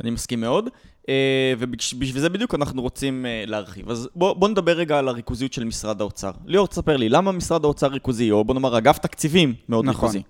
[0.00, 0.68] אני מסכים מאוד,
[1.08, 3.90] אה, ובשביל זה בדיוק אנחנו רוצים אה, להרחיב.
[3.90, 6.30] אז בוא, בוא נדבר רגע על הריכוזיות של משרד האוצר.
[6.46, 10.04] ליאור, תספר לי, למה משרד האוצר ריכוזי, או בוא נאמר אגף תקציבים מאוד נכון.
[10.04, 10.22] ריכוזי?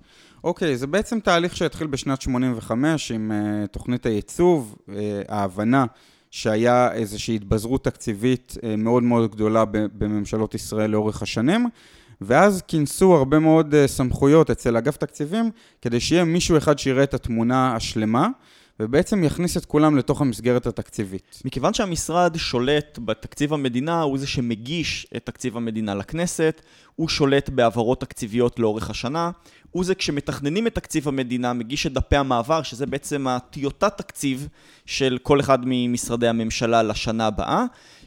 [0.44, 4.92] אוקיי, זה בעצם תהליך שהתחיל בשנת 85 עם uh, תוכנית הייצוב, uh,
[5.28, 5.84] ההבנה
[6.30, 11.66] שהיה איזושהי התבזרות תקציבית uh, מאוד מאוד גדולה בממשלות ישראל לאורך השנים.
[12.20, 15.50] ואז כינסו הרבה מאוד uh, סמכויות אצל אגף תקציבים,
[15.82, 18.28] כדי שיהיה מישהו אחד שיראה את התמונה השלמה,
[18.80, 21.42] ובעצם יכניס את כולם לתוך המסגרת התקציבית.
[21.44, 26.60] מכיוון שהמשרד שולט בתקציב המדינה, הוא זה שמגיש את תקציב המדינה לכנסת,
[26.96, 29.30] הוא שולט בהעברות תקציביות לאורך השנה,
[29.70, 34.48] הוא זה כשמתכננים את תקציב המדינה, מגיש את דפי המעבר, שזה בעצם הטיוטת תקציב
[34.86, 37.64] של כל אחד ממשרדי הממשלה לשנה הבאה,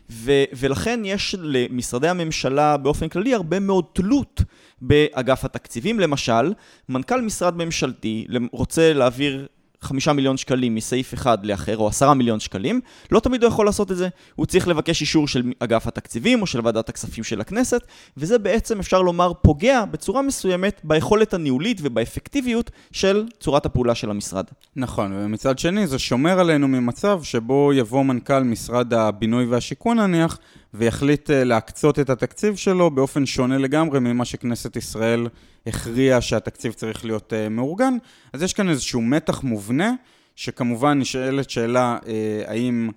[0.10, 4.41] ו- ולכן יש למשרדי הממשלה באופן כללי הרבה מאוד תלות
[4.82, 5.99] באגף התקציבים.
[5.99, 6.53] למשל,
[6.89, 9.47] מנכ"ל משרד ממשלתי רוצה להעביר
[9.81, 13.91] חמישה מיליון שקלים מסעיף אחד לאחר, או עשרה מיליון שקלים, לא תמיד הוא יכול לעשות
[13.91, 14.07] את זה.
[14.35, 17.81] הוא צריך לבקש אישור של אגף התקציבים או של ועדת הכספים של הכנסת,
[18.17, 24.45] וזה בעצם, אפשר לומר, פוגע בצורה מסוימת ביכולת הניהולית ובאפקטיביות של צורת הפעולה של המשרד.
[24.75, 30.39] נכון, ומצד שני זה שומר עלינו ממצב שבו יבוא מנכ"ל משרד הבינוי והשיכון נניח,
[30.73, 35.27] ויחליט אה, להקצות את התקציב שלו באופן שונה לגמרי ממה שכנסת ישראל
[35.67, 37.97] הכריע שהתקציב צריך להיות uh, מאורגן.
[38.34, 39.93] אז יש כאן איזשהו מתח מובנה,
[40.36, 42.08] שכמובן נשאלת שאלה uh,
[42.47, 42.89] האם...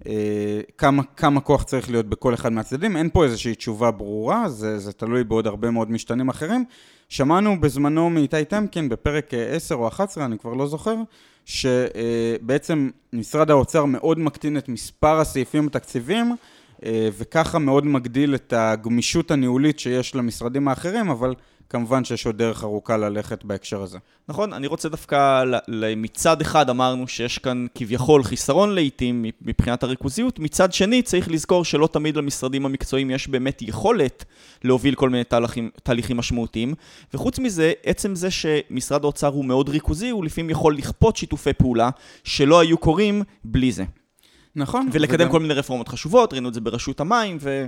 [0.00, 0.04] uh,
[0.78, 2.96] כמה, כמה כוח צריך להיות בכל אחד מהצדדים.
[2.96, 6.64] אין פה איזושהי תשובה ברורה, זה, זה תלוי בעוד הרבה מאוד משתנים אחרים.
[7.08, 10.96] שמענו בזמנו מאיתי טמקין בפרק 10 או 11, אני כבר לא זוכר,
[11.44, 16.36] שבעצם משרד האוצר מאוד מקטין את מספר הסעיפים התקציביים,
[16.88, 21.34] וככה מאוד מגדיל את הגמישות הניהולית שיש למשרדים האחרים, אבל
[21.68, 23.98] כמובן שיש עוד דרך ארוכה ללכת בהקשר הזה.
[24.28, 25.44] נכון, אני רוצה דווקא,
[25.96, 31.86] מצד אחד אמרנו שיש כאן כביכול חיסרון לעיתים מבחינת הריכוזיות, מצד שני צריך לזכור שלא
[31.86, 34.24] תמיד למשרדים המקצועיים יש באמת יכולת
[34.64, 36.74] להוביל כל מיני תהליכים, תהליכים משמעותיים,
[37.14, 41.90] וחוץ מזה, עצם זה שמשרד האוצר הוא מאוד ריכוזי, הוא לפעמים יכול לכפות שיתופי פעולה
[42.24, 43.84] שלא היו קורים בלי זה.
[44.56, 44.88] נכון.
[44.92, 45.30] ולקדם וגם...
[45.30, 47.66] כל מיני רפורמות חשובות, ראינו את זה ברשות המים, ו...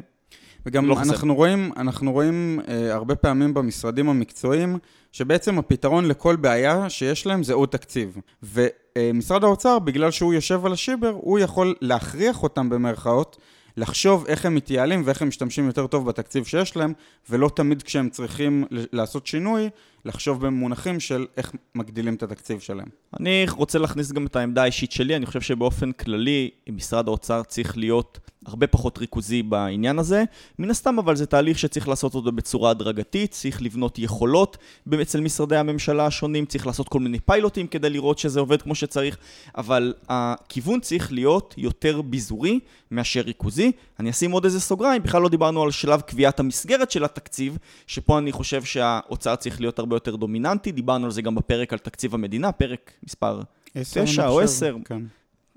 [0.67, 4.79] וגם לא אנחנו רואים, אנחנו רואים אה, הרבה פעמים במשרדים המקצועיים,
[5.13, 8.17] שבעצם הפתרון לכל בעיה שיש להם זה עוד תקציב.
[8.43, 13.37] ומשרד האוצר, בגלל שהוא יושב על השיבר, הוא יכול להכריח אותם במרכאות,
[13.77, 16.93] לחשוב איך הם מתייעלים ואיך הם משתמשים יותר טוב בתקציב שיש להם,
[17.31, 19.69] ולא תמיד כשהם צריכים לעשות שינוי,
[20.05, 22.89] לחשוב במונחים של איך מגדילים את התקציב שלהם.
[23.21, 27.77] אני רוצה להכניס גם את העמדה האישית שלי, אני חושב שבאופן כללי, משרד האוצר צריך
[27.77, 30.25] להיות הרבה פחות ריכוזי בעניין הזה.
[30.59, 34.59] מן הסתם, אבל זה תהליך שצריך לעשות אותו בצורה הדרגתית, צריך לבנות יכולות
[35.03, 39.17] אצל משרדי הממשלה השונים, צריך לעשות כל מיני פיילוטים כדי לראות שזה עובד כמו שצריך,
[39.57, 43.73] אבל הכיוון צריך להיות יותר ביזורי מאשר ריכוזי.
[44.01, 48.19] אני אשים עוד איזה סוגריים, בכלל לא דיברנו על שלב קביעת המסגרת של התקציב, שפה
[48.19, 52.15] אני חושב שהאוצר צריך להיות הרבה יותר דומיננטי, דיברנו על זה גם בפרק על תקציב
[52.15, 53.41] המדינה, פרק מספר
[53.83, 54.77] 9 או 10.
[54.85, 55.03] כן.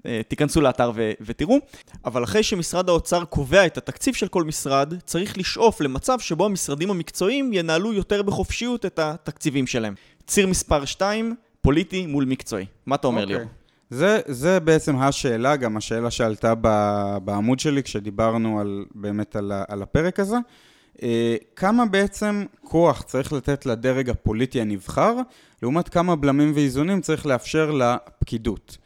[0.05, 1.57] אה, תיכנסו לאתר ו- ותראו.
[2.05, 6.89] אבל אחרי שמשרד האוצר קובע את התקציב של כל משרד, צריך לשאוף למצב שבו המשרדים
[6.91, 9.93] המקצועיים ינהלו יותר בחופשיות את התקציבים שלהם.
[10.27, 12.65] ציר מספר 2, פוליטי מול מקצועי.
[12.85, 13.27] מה אתה אומר, okay.
[13.27, 13.43] ליאור?
[13.89, 16.53] זה, זה בעצם השאלה, גם השאלה שעלתה
[17.23, 20.37] בעמוד שלי כשדיברנו על, באמת על, על הפרק הזה.
[21.03, 25.13] אה, כמה בעצם כוח צריך לתת לדרג הפוליטי הנבחר,
[25.61, 28.77] לעומת כמה בלמים ואיזונים צריך לאפשר לפקידות.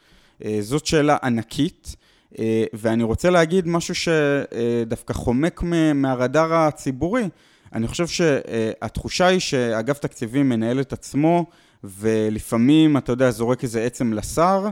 [0.44, 1.96] אה, זאת שאלה ענקית,
[2.38, 5.62] אה, ואני רוצה להגיד משהו שדווקא חומק
[5.94, 7.28] מהרדאר הציבורי.
[7.72, 11.46] אני חושב שהתחושה היא שאגף תקציבים מנהל את עצמו,
[11.84, 14.66] ולפעמים, אתה יודע, זורק איזה עצם לשר,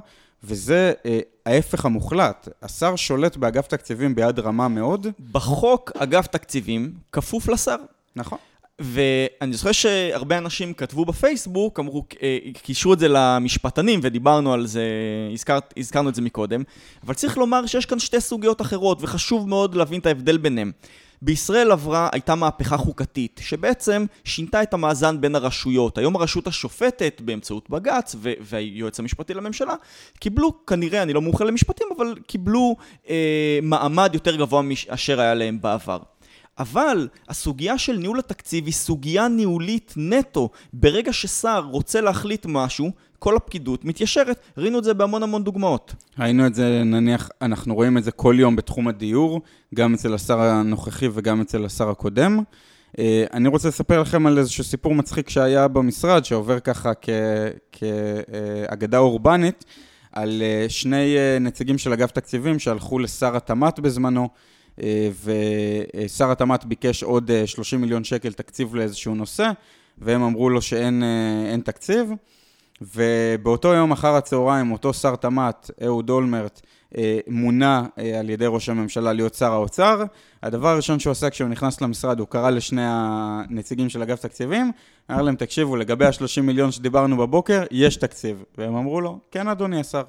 [0.44, 2.48] וזה אה, ההפך המוחלט.
[2.62, 5.06] השר שולט באגף תקציבים ביד רמה מאוד.
[5.32, 7.76] בחוק, אגף תקציבים כפוף לשר.
[8.16, 8.38] נכון.
[8.83, 14.85] ואני זוכר שהרבה אנשים כתבו בפייסבוק, אמרו, אה, קישרו את זה למשפטנים ודיברנו על זה,
[15.33, 16.62] הזכר, הזכרנו את זה מקודם,
[17.07, 20.73] אבל צריך לומר שיש כאן שתי סוגיות אחרות וחשוב מאוד להבין את ההבדל ביניהם.
[21.23, 25.99] בישראל עברה, הייתה מהפכה חוקתית, שבעצם שינתה את המאזן בין הרשויות.
[25.99, 29.75] היום הרשות השופטת, באמצעות בג"ץ והיועץ המשפטי לממשלה,
[30.21, 32.77] קיבלו, כנראה, אני לא מומחה למשפטים, אבל קיבלו
[33.09, 35.99] אה, מעמד יותר גבוה מאשר היה להם בעבר.
[36.58, 40.48] אבל הסוגיה של ניהול התקציב היא סוגיה ניהולית נטו.
[40.72, 44.40] ברגע ששר רוצה להחליט משהו, כל הפקידות מתיישרת.
[44.58, 45.94] ראינו את זה בהמון המון דוגמאות.
[46.18, 49.40] ראינו את זה, נניח, אנחנו רואים את זה כל יום בתחום הדיור,
[49.74, 52.40] גם אצל השר הנוכחי וגם אצל השר הקודם.
[52.98, 56.92] אה, אני רוצה לספר לכם על איזשהו סיפור מצחיק שהיה במשרד, שעובר ככה
[57.72, 59.64] כאגדה אורבנית,
[60.12, 64.28] על אה, שני אה, נציגים של אגף תקציבים שהלכו לשר התמ"ת בזמנו.
[64.78, 69.50] ושר התמ"ת ביקש עוד 30 מיליון שקל תקציב לאיזשהו נושא,
[69.98, 72.12] והם אמרו לו שאין תקציב.
[72.94, 76.61] ובאותו יום אחר הצהריים, אותו שר תמ"ת, אהוד אולמרט,
[76.96, 80.04] אה, מונה אה, על ידי ראש הממשלה להיות שר האוצר.
[80.42, 84.72] הדבר הראשון שהוא עשה כשהוא נכנס למשרד, הוא קרא לשני הנציגים של אגף תקציבים,
[85.11, 88.44] אמר להם, תקשיבו, לגבי ה-30 מיליון שדיברנו בבוקר, יש תקציב.
[88.58, 90.02] והם אמרו לו, כן, אדוני השר.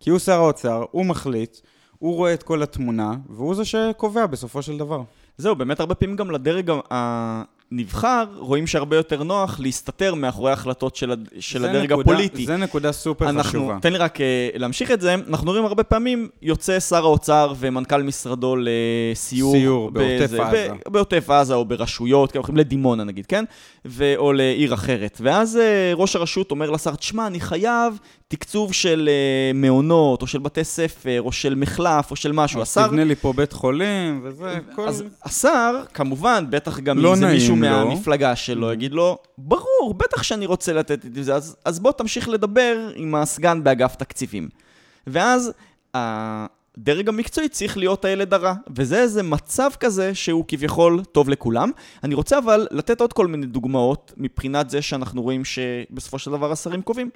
[0.00, 1.58] כי הוא שר האוצר, הוא מחליט,
[2.02, 5.02] הוא רואה את כל התמונה, והוא זה שקובע בסופו של דבר.
[5.36, 6.72] זהו, באמת הרבה פעמים גם לדרג
[7.74, 11.14] נבחר, רואים שהרבה יותר נוח להסתתר מאחורי ההחלטות של.
[11.40, 12.46] של הדרג נקודה, הפוליטי.
[12.46, 13.78] זה נקודה סופר אנחנו, חשובה.
[13.82, 14.20] תן לי רק uh,
[14.54, 19.52] להמשיך את זה, אנחנו רואים הרבה פעמים יוצא שר האוצר ומנכ"ל משרדו לסיור.
[19.52, 20.68] סיור, בעוטף עזה.
[20.88, 23.44] בעוטף עזה או ברשויות, כי הולכים לדימונה נגיד, כן?
[23.84, 24.14] ו...
[24.16, 25.18] או לעיר אחרת.
[25.20, 29.08] ואז uh, ראש הרשות אומר לשר, תשמע, אני חייב תקצוב של
[29.52, 32.62] uh, מעונות, או של בתי ספר, או של מחלף, או של משהו.
[32.62, 32.86] השר...
[32.86, 34.88] תבנה לי פה בית חולים, וזה, כל...
[34.88, 37.61] אז השר, כמובן, בטח גם לא אם זה מישהו.
[37.70, 38.72] מהמפלגה שלו, mm.
[38.72, 43.14] יגיד לו, ברור, בטח שאני רוצה לתת את זה, אז, אז בוא תמשיך לדבר עם
[43.14, 44.48] הסגן באגף תקציבים.
[45.06, 45.52] ואז
[45.94, 51.70] הדרג המקצועי צריך להיות הילד הרע, וזה איזה מצב כזה שהוא כביכול טוב לכולם.
[52.04, 56.52] אני רוצה אבל לתת עוד כל מיני דוגמאות מבחינת זה שאנחנו רואים שבסופו של דבר
[56.52, 57.10] השרים קובעים.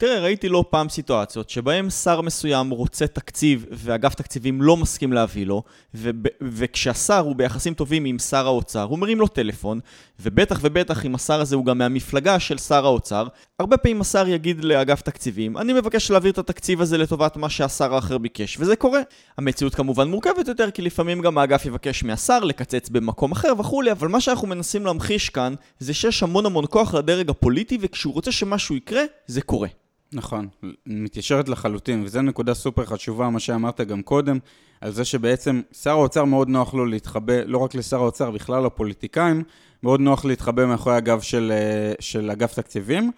[0.00, 5.46] תראה, ראיתי לא פעם סיטואציות שבהם שר מסוים רוצה תקציב ואגף תקציבים לא מסכים להביא
[5.46, 5.62] לו,
[5.94, 6.10] ו-
[6.42, 9.80] וכשהשר הוא ביחסים טובים עם שר האוצר, הוא מרים לו טלפון,
[10.20, 13.26] ובטח ובטח אם השר הזה הוא גם מהמפלגה של שר האוצר,
[13.58, 17.94] הרבה פעמים השר יגיד לאגף תקציבים, אני מבקש להעביר את התקציב הזה לטובת מה שהשר
[17.94, 19.00] האחר ביקש, וזה קורה.
[19.38, 24.08] המציאות כמובן מורכבת יותר, כי לפעמים גם האגף יבקש מהשר לקצץ במקום אחר וכולי, אבל
[24.08, 28.76] מה שאנחנו מנסים להמחיש כאן, זה שיש המון המון כוח לדרג הפוליטי, וכשהוא רוצה שמשהו
[28.76, 29.68] יקרה, זה קורה.
[30.12, 30.48] נכון,
[30.86, 34.38] מתיישרת לחלוטין, וזו נקודה סופר חשובה, מה שאמרת גם קודם,
[34.80, 39.42] על זה שבעצם שר האוצר מאוד נוח לו להתחבא, לא רק לשר האוצר, בכלל לפוליטיקאים,
[39.82, 43.10] מאוד נוח להתחבא מאחורי הגב של, אה, של אגף תקציבים,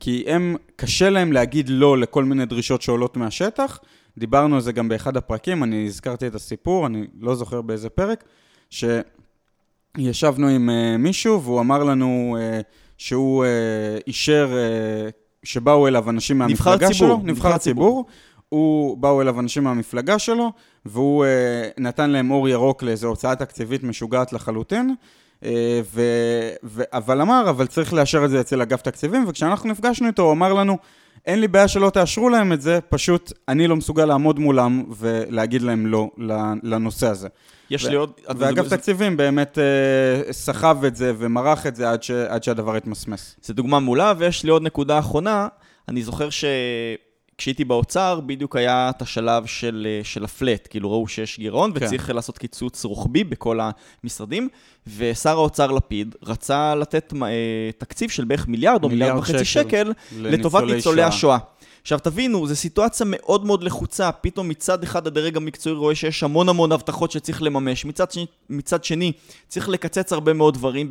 [0.00, 3.78] כי הם, קשה להם להגיד לא לכל מיני דרישות שעולות מהשטח.
[4.18, 8.24] דיברנו על זה גם באחד הפרקים, אני הזכרתי את הסיפור, אני לא זוכר באיזה פרק,
[8.70, 12.64] שישבנו עם uh, מישהו והוא אמר לנו uh,
[12.98, 13.44] שהוא
[14.06, 14.52] אישר
[15.42, 18.06] שבאו אליו אנשים מהמפלגה ציבור, שלו, נבחר, ציבור.
[18.48, 20.52] הוא, באו אליו אנשים מהמפלגה שלו,
[20.84, 24.94] והוא אה, נתן להם אור ירוק לאיזו הוצאה תקציבית משוגעת לחלוטין,
[25.44, 26.02] אה, ו,
[26.64, 30.32] ו, אבל אמר, אבל צריך לאשר את זה אצל אגף תקציבים, וכשאנחנו נפגשנו איתו, הוא
[30.32, 30.78] אמר לנו,
[31.28, 35.62] אין לי בעיה שלא תאשרו להם את זה, פשוט אני לא מסוגל לעמוד מולם ולהגיד
[35.62, 36.10] להם לא
[36.62, 37.28] לנושא הזה.
[37.70, 38.12] יש ו- לי עוד...
[38.38, 38.76] ואגף זה...
[38.76, 43.36] תקציבים באמת אה, סחב את זה ומרח את זה עד, ש- עד שהדבר התמסמס.
[43.42, 45.48] זו דוגמה מעולה, ויש לי עוד נקודה אחרונה.
[45.88, 46.44] אני זוכר ש...
[47.38, 51.86] כשהייתי באוצר, בדיוק היה את השלב של, אה, של הפלט, כאילו ראו שיש גירעון כן.
[51.86, 53.60] וצריך לעשות קיצוץ רוחבי בכל
[54.04, 54.48] המשרדים,
[54.96, 59.92] ושר האוצר לפיד רצה לתת אה, תקציב של בערך מיליארד או מיליארד וחצי שקל, שקל
[60.12, 61.38] לטובת ניצולי השואה.
[61.82, 66.48] עכשיו תבינו, זו סיטואציה מאוד מאוד לחוצה, פתאום מצד אחד הדרג המקצועי רואה שיש המון
[66.48, 69.12] המון הבטחות שצריך לממש, מצד שני, מצד שני
[69.48, 70.88] צריך לקצץ הרבה מאוד דברים,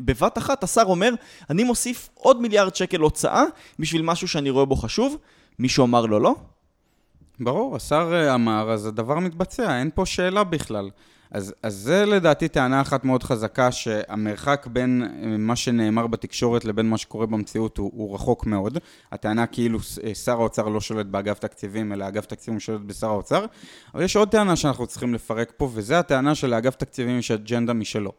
[0.00, 1.10] בבת אחת השר אומר,
[1.50, 3.44] אני מוסיף עוד מיליארד שקל הוצאה
[3.78, 5.16] בשביל משהו שאני רואה בו חשוב,
[5.58, 6.34] מישהו אמר לו לא?
[7.40, 10.90] ברור, השר אה, אמר, אז הדבר מתבצע, אין פה שאלה בכלל.
[11.30, 16.90] אז, אז זה לדעתי טענה אחת מאוד חזקה, שהמרחק בין אה, מה שנאמר בתקשורת לבין
[16.90, 18.78] מה שקורה במציאות הוא, הוא רחוק מאוד.
[19.12, 23.46] הטענה כאילו אה, שר האוצר לא שולט באגף תקציבים, אלא אגף תקציבים שולט בשר האוצר.
[23.94, 28.12] אבל יש עוד טענה שאנחנו צריכים לפרק פה, וזה הטענה שלאגף תקציבים יש אג'נדה משלו.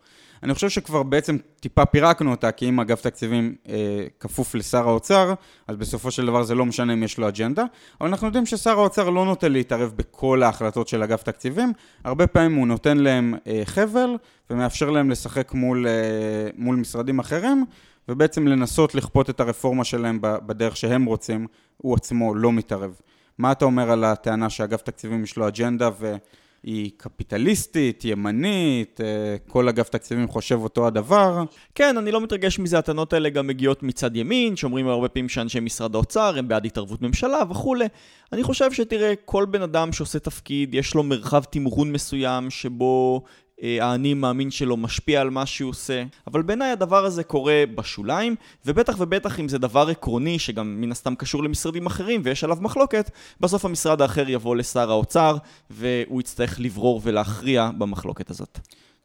[0.43, 5.33] אני חושב שכבר בעצם טיפה פירקנו אותה, כי אם אגף תקציבים אה, כפוף לשר האוצר,
[5.67, 7.63] אז בסופו של דבר זה לא משנה אם יש לו אג'נדה,
[8.01, 11.73] אבל אנחנו יודעים ששר האוצר לא נוטה להתערב בכל ההחלטות של אגף תקציבים,
[12.03, 14.09] הרבה פעמים הוא נותן להם אה, חבל
[14.49, 17.65] ומאפשר להם לשחק מול, אה, מול משרדים אחרים,
[18.09, 21.47] ובעצם לנסות לכפות את הרפורמה שלהם בדרך שהם רוצים,
[21.77, 22.99] הוא עצמו לא מתערב.
[23.37, 26.15] מה אתה אומר על הטענה שאגף תקציבים יש לו אג'נדה ו...
[26.63, 31.43] היא קפיטליסטית, ימנית, אה, כל אגף תקציבים חושב אותו הדבר.
[31.75, 35.59] כן, אני לא מתרגש מזה, הטענות האלה גם מגיעות מצד ימין, שאומרים הרבה פעמים שאנשי
[35.59, 37.85] משרד האוצר הם בעד התערבות ממשלה וכולי.
[38.33, 43.23] אני חושב שתראה, כל בן אדם שעושה תפקיד, יש לו מרחב תמרון מסוים שבו
[43.61, 48.95] האני מאמין שלו משפיע על מה שהוא עושה, אבל בעיניי הדבר הזה קורה בשוליים, ובטח
[48.99, 53.65] ובטח אם זה דבר עקרוני שגם מן הסתם קשור למשרדים אחרים ויש עליו מחלוקת, בסוף
[53.65, 55.37] המשרד האחר יבוא לשר האוצר
[55.69, 58.59] והוא יצטרך לברור ולהכריע במחלוקת הזאת.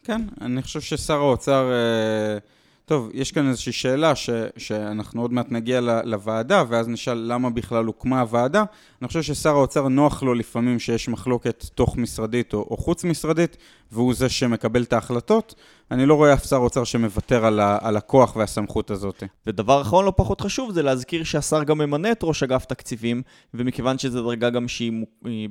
[0.04, 1.70] כן, אני חושב ששר האוצר...
[1.72, 2.61] אה...
[2.84, 7.84] טוב, יש כאן איזושהי שאלה ש, שאנחנו עוד מעט נגיע לוועדה, ואז נשאל למה בכלל
[7.84, 8.64] הוקמה הוועדה.
[9.02, 13.56] אני חושב ששר האוצר נוח לו לפעמים שיש מחלוקת תוך משרדית או, או חוץ משרדית,
[13.92, 15.54] והוא זה שמקבל את ההחלטות.
[15.92, 19.22] אני לא רואה אף שר אוצר שמוותר על, ה, על הכוח והסמכות הזאת.
[19.46, 23.22] ודבר אחרון לא פחות חשוב זה להזכיר שהשר גם ממנה את ראש אגף תקציבים,
[23.54, 24.92] ומכיוון שזו דרגה גם שהיא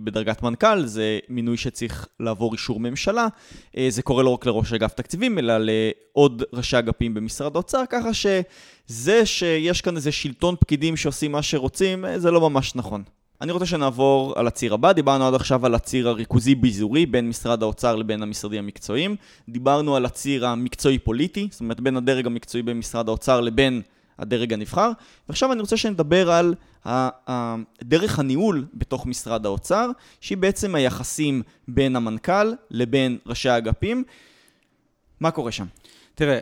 [0.03, 3.27] בדרגת מנכ"ל, זה מינוי שצריך לעבור אישור ממשלה.
[3.77, 8.09] אה, זה קורה לא רק לראש אגף תקציבים, אלא לעוד ראשי אגפים במשרד האוצר, ככה
[8.13, 13.03] שזה שיש כאן איזה שלטון פקידים שעושים מה שרוצים, אה, זה לא ממש נכון.
[13.41, 17.95] אני רוצה שנעבור על הציר הבא, דיברנו עד עכשיו על הציר הריכוזי-ביזורי בין משרד האוצר
[17.95, 19.15] לבין המשרדים המקצועיים,
[19.49, 23.81] דיברנו על הציר המקצועי-פוליטי, זאת אומרת בין הדרג המקצועי במשרד האוצר לבין
[24.19, 24.91] הדרג הנבחר,
[25.29, 26.55] ועכשיו אני רוצה שנדבר על
[27.83, 29.89] דרך הניהול בתוך משרד האוצר,
[30.21, 34.03] שהיא בעצם היחסים בין המנכ"ל לבין ראשי האגפים.
[35.19, 35.65] מה קורה שם?
[36.15, 36.39] תראה,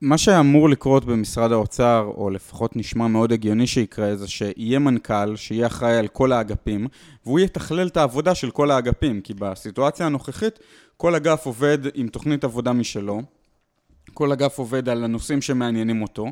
[0.00, 5.66] מה שאמור לקרות במשרד האוצר, או לפחות נשמע מאוד הגיוני שיקרה, זה שיהיה מנכ"ל שיהיה
[5.66, 6.86] אחראי על כל האגפים,
[7.26, 10.58] והוא יתכלל את העבודה של כל האגפים, כי בסיטואציה הנוכחית
[10.96, 13.22] כל אגף עובד עם תוכנית עבודה משלו,
[14.14, 16.26] כל אגף עובד על הנושאים שמעניינים אותו,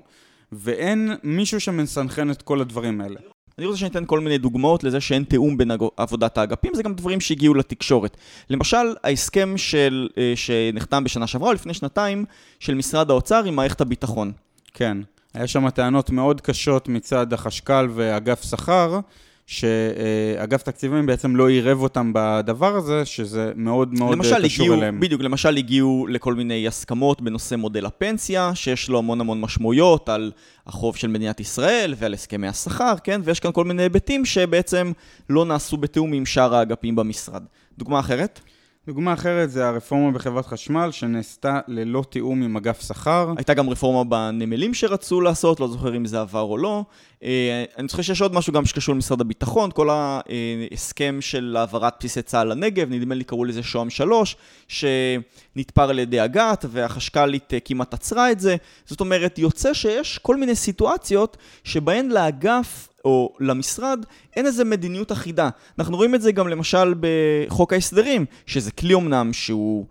[0.53, 3.20] ואין מישהו שמסנכרן את כל הדברים האלה.
[3.59, 7.21] אני רוצה שניתן כל מיני דוגמאות לזה שאין תיאום בין עבודת האגפים, זה גם דברים
[7.21, 8.17] שהגיעו לתקשורת.
[8.51, 12.25] למשל, ההסכם של, אה, שנחתם בשנה שעברה, או לפני שנתיים,
[12.61, 14.33] של משרד האוצר עם מערכת הביטחון.
[14.75, 14.99] כן,
[15.35, 19.01] היה שם טענות מאוד קשות מצד החשכ"ל ואגף שכר,
[19.46, 25.00] שאגף תקציבים בעצם לא עירב אותם בדבר הזה, שזה מאוד מאוד קשור הגיעו, אליהם.
[25.00, 30.33] בדיוק, למשל הגיעו לכל מיני הסכמות בנושא מודל הפנסיה, שיש לו המון המון משמעויות על
[30.66, 33.20] החוב של מדינת ישראל ועל הסכמי השכר, כן?
[33.24, 34.92] ויש כאן כל מיני היבטים שבעצם
[35.30, 37.42] לא נעשו בתיאום עם שאר האגפים במשרד.
[37.78, 38.40] דוגמה אחרת?
[38.87, 43.33] דוגמה אחרת זה הרפורמה בחברת חשמל, שנעשתה ללא תיאום עם אגף שכר.
[43.37, 46.85] הייתה גם רפורמה בנמלים שרצו לעשות, לא זוכר אם זה עבר או לא.
[47.23, 52.23] אה, אני זוכר שיש עוד משהו גם שקשור למשרד הביטחון, כל ההסכם של העברת בסיסי
[52.23, 54.37] צה"ל לנגב, נדמה לי קראו לזה שוהם 3,
[54.68, 58.57] שנתפר על ידי אג"ת, והחשכ"לית אה, כמעט עצרה את זה.
[58.87, 64.05] זאת אומרת, יוצא שיש כל מיני סיטואציות שבהן לאגף או למשרד,
[64.37, 65.49] אין איזה מדיניות אחידה.
[65.79, 69.87] אנחנו רואים את זה גם למשל בחוק ההסדרים, שזה כלי אמנם שהוא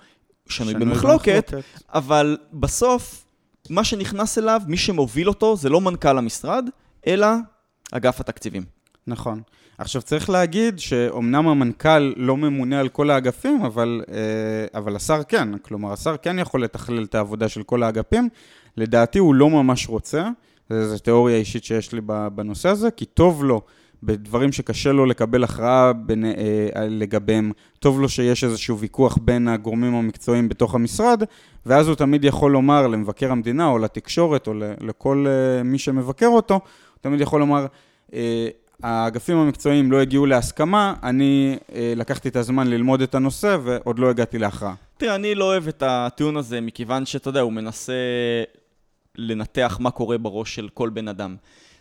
[0.50, 3.26] שנוי במחלוקת, במחלוקת, אבל בסוף,
[3.70, 6.70] מה שנכנס אליו, מי שמוביל אותו, זה לא מנכ"ל המשרד,
[7.08, 7.28] אלא
[7.92, 8.64] אגף התקציבים.
[9.08, 9.42] נכון.
[9.78, 15.58] עכשיו צריך להגיד שאומנם המנכ"ל לא ממונה על כל האגפים, אבל, אה, אבל השר כן.
[15.58, 18.30] כלומר, השר כן יכול לתכלל את העבודה של כל האגפים.
[18.78, 20.30] לדעתי הוא לא ממש רוצה.
[20.82, 22.02] זו תיאוריה אישית שיש לי
[22.36, 23.62] בנושא הזה, כי טוב לו
[24.04, 29.96] בדברים שקשה לו לקבל הכרעה בין, אה, לגביהם, טוב לו שיש איזשהו ויכוח בין הגורמים
[29.96, 31.24] המקצועיים בתוך המשרד,
[31.66, 36.54] ואז הוא תמיד יכול לומר למבקר המדינה או לתקשורת או לכל אה, מי שמבקר אותו,
[36.54, 36.62] הוא
[37.02, 37.66] תמיד יכול לומר,
[38.14, 38.48] אה,
[38.84, 44.10] האגפים המקצועיים לא הגיעו להסכמה, אני אה, לקחתי את הזמן ללמוד את הנושא ועוד לא
[44.10, 44.74] הגעתי להכרעה.
[44.98, 47.94] תראה, אני לא אוהב את הטיעון הזה, מכיוון שאתה יודע, הוא מנסה
[49.18, 51.36] לנתח מה קורה בראש של כל בן אדם.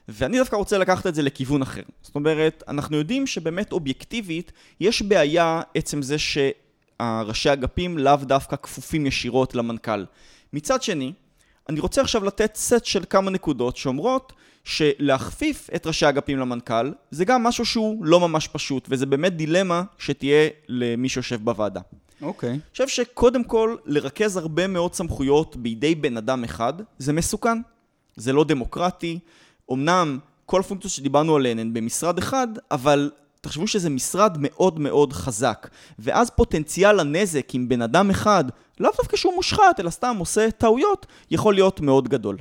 [0.09, 1.83] ואני דווקא רוצה לקחת את זה לכיוון אחר.
[2.03, 9.07] זאת אומרת, אנחנו יודעים שבאמת אובייקטיבית יש בעיה עצם זה שהראשי אגפים לאו דווקא כפופים
[9.07, 10.05] ישירות למנכ"ל.
[10.53, 11.13] מצד שני,
[11.69, 14.33] אני רוצה עכשיו לתת סט של כמה נקודות שאומרות
[14.65, 19.83] שלהכפיף את ראשי האגפים למנכ"ל זה גם משהו שהוא לא ממש פשוט, וזה באמת דילמה
[19.99, 21.81] שתהיה למי שיושב בוועדה.
[22.23, 22.49] אוקיי.
[22.49, 22.53] Okay.
[22.53, 27.59] אני חושב שקודם כל, לרכז הרבה מאוד סמכויות בידי בן אדם אחד, זה מסוכן.
[28.17, 29.19] זה לא דמוקרטי.
[29.73, 33.11] אמנם כל הפונקציות שדיברנו עליהן הן במשרד אחד, אבל
[33.41, 35.69] תחשבו שזה משרד מאוד מאוד חזק.
[35.99, 38.45] ואז פוטנציאל הנזק עם בן אדם אחד,
[38.81, 42.37] לאו דווקא שהוא מושחת, אלא סתם עושה טעויות, יכול להיות מאוד גדול.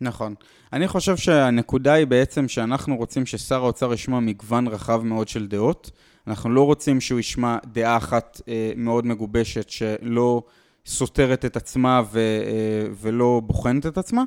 [0.00, 0.34] נכון.
[0.72, 5.90] אני חושב שהנקודה היא בעצם שאנחנו רוצים ששר האוצר ישמע מגוון רחב מאוד של דעות.
[6.26, 10.42] אנחנו לא רוצים שהוא ישמע דעה אחת אה, מאוד מגובשת שלא
[10.86, 14.22] סותרת את עצמה ו, אה, ולא בוחנת את עצמה.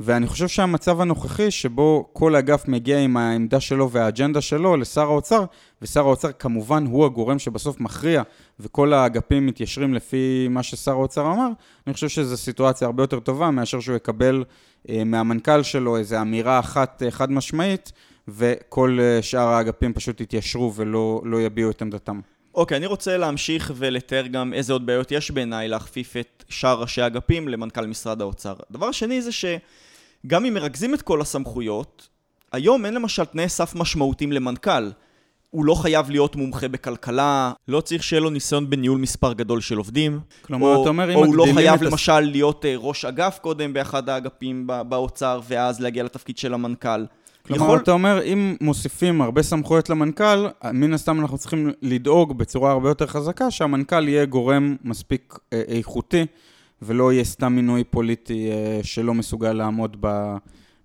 [0.00, 5.44] ואני חושב שהמצב הנוכחי שבו כל אגף מגיע עם העמדה שלו והאג'נדה שלו לשר האוצר,
[5.82, 8.22] ושר האוצר כמובן הוא הגורם שבסוף מכריע,
[8.60, 11.48] וכל האגפים מתיישרים לפי מה ששר האוצר אמר,
[11.86, 14.44] אני חושב שזו סיטואציה הרבה יותר טובה מאשר שהוא יקבל
[14.88, 17.92] אה, מהמנכ"ל שלו איזו אמירה אחת אה, חד משמעית,
[18.28, 22.20] וכל אה, שאר האגפים פשוט יתיישרו ולא לא יביעו את עמדתם.
[22.54, 26.80] אוקיי, okay, אני רוצה להמשיך ולתאר גם איזה עוד בעיות יש בעיניי להכפיף את שאר
[26.80, 28.54] ראשי האגפים למנכ"ל משרד האוצר.
[28.70, 32.08] הדבר השני זה שגם אם מרכזים את כל הסמכויות,
[32.52, 34.90] היום אין למשל תנאי סף משמעותיים למנכ"ל.
[35.50, 39.76] הוא לא חייב להיות מומחה בכלכלה, לא צריך שיהיה לו ניסיון בניהול מספר גדול של
[39.76, 40.20] עובדים.
[40.42, 41.38] כלומר, או, אתה אומר, אם מגדילים את...
[41.38, 46.04] או הוא לא חייב למשל להיות uh, ראש אגף קודם באחד האגפים באוצר, ואז להגיע
[46.04, 47.04] לתפקיד של המנכ"ל.
[47.48, 47.78] כלומר, יכול...
[47.78, 53.06] אתה אומר, אם מוסיפים הרבה סמכויות למנכ"ל, מן הסתם אנחנו צריכים לדאוג בצורה הרבה יותר
[53.06, 56.26] חזקה שהמנכ"ל יהיה גורם מספיק אה, איכותי,
[56.82, 60.36] ולא יהיה סתם מינוי פוליטי אה, שלא מסוגל לעמוד ב...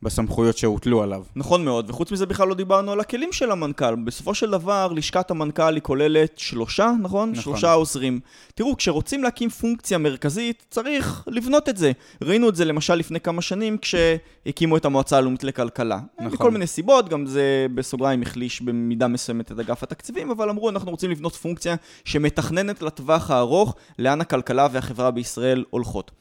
[0.03, 1.23] בסמכויות שהוטלו עליו.
[1.35, 3.95] נכון מאוד, וחוץ מזה בכלל לא דיברנו על הכלים של המנכ"ל.
[3.95, 7.31] בסופו של דבר, לשכת המנכ"ל היא כוללת שלושה, נכון?
[7.31, 7.43] נכון.
[7.43, 8.19] שלושה עוזרים.
[8.55, 11.91] תראו, כשרוצים להקים פונקציה מרכזית, צריך לבנות את זה.
[12.21, 15.99] ראינו את זה למשל לפני כמה שנים, כשהקימו את המועצה הלאומית לכלכלה.
[16.19, 16.33] נכון.
[16.33, 20.91] מכל מיני סיבות, גם זה בסוגריים החליש במידה מסוימת את אגף התקציבים, אבל אמרו, אנחנו
[20.91, 21.75] רוצים לבנות פונקציה
[22.05, 26.11] שמתכננת לטווח הארוך לאן הכלכלה והחברה בישראל הולכות.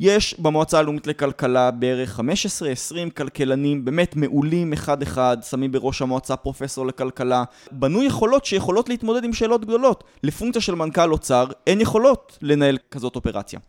[0.00, 7.44] יש במועצה הלאומית לכלכלה בערך 15-20 כלכלנים באמת מעולים אחד-אחד, שמים בראש המועצה פרופסור לכלכלה,
[7.72, 10.04] בנו יכולות שיכולות להתמודד עם שאלות גדולות.
[10.22, 13.60] לפונקציה של מנכ"ל אוצר אין יכולות לנהל כזאת אופרציה.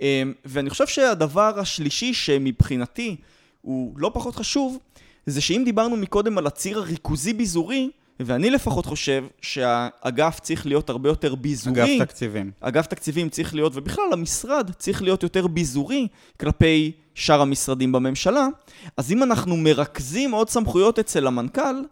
[0.00, 3.16] אמ, ואני חושב שהדבר השלישי שמבחינתי
[3.60, 4.78] הוא לא פחות חשוב,
[5.26, 7.90] זה שאם דיברנו מקודם על הציר הריכוזי-ביזורי,
[8.26, 11.96] ואני לפחות חושב שהאגף צריך להיות הרבה יותר ביזורי.
[11.96, 12.50] אגף תקציבים.
[12.60, 16.08] אגף תקציבים צריך להיות, ובכלל המשרד צריך להיות יותר ביזורי
[16.40, 18.46] כלפי שאר המשרדים בממשלה.
[18.96, 21.84] אז אם אנחנו מרכזים עוד סמכויות אצל המנכ"ל,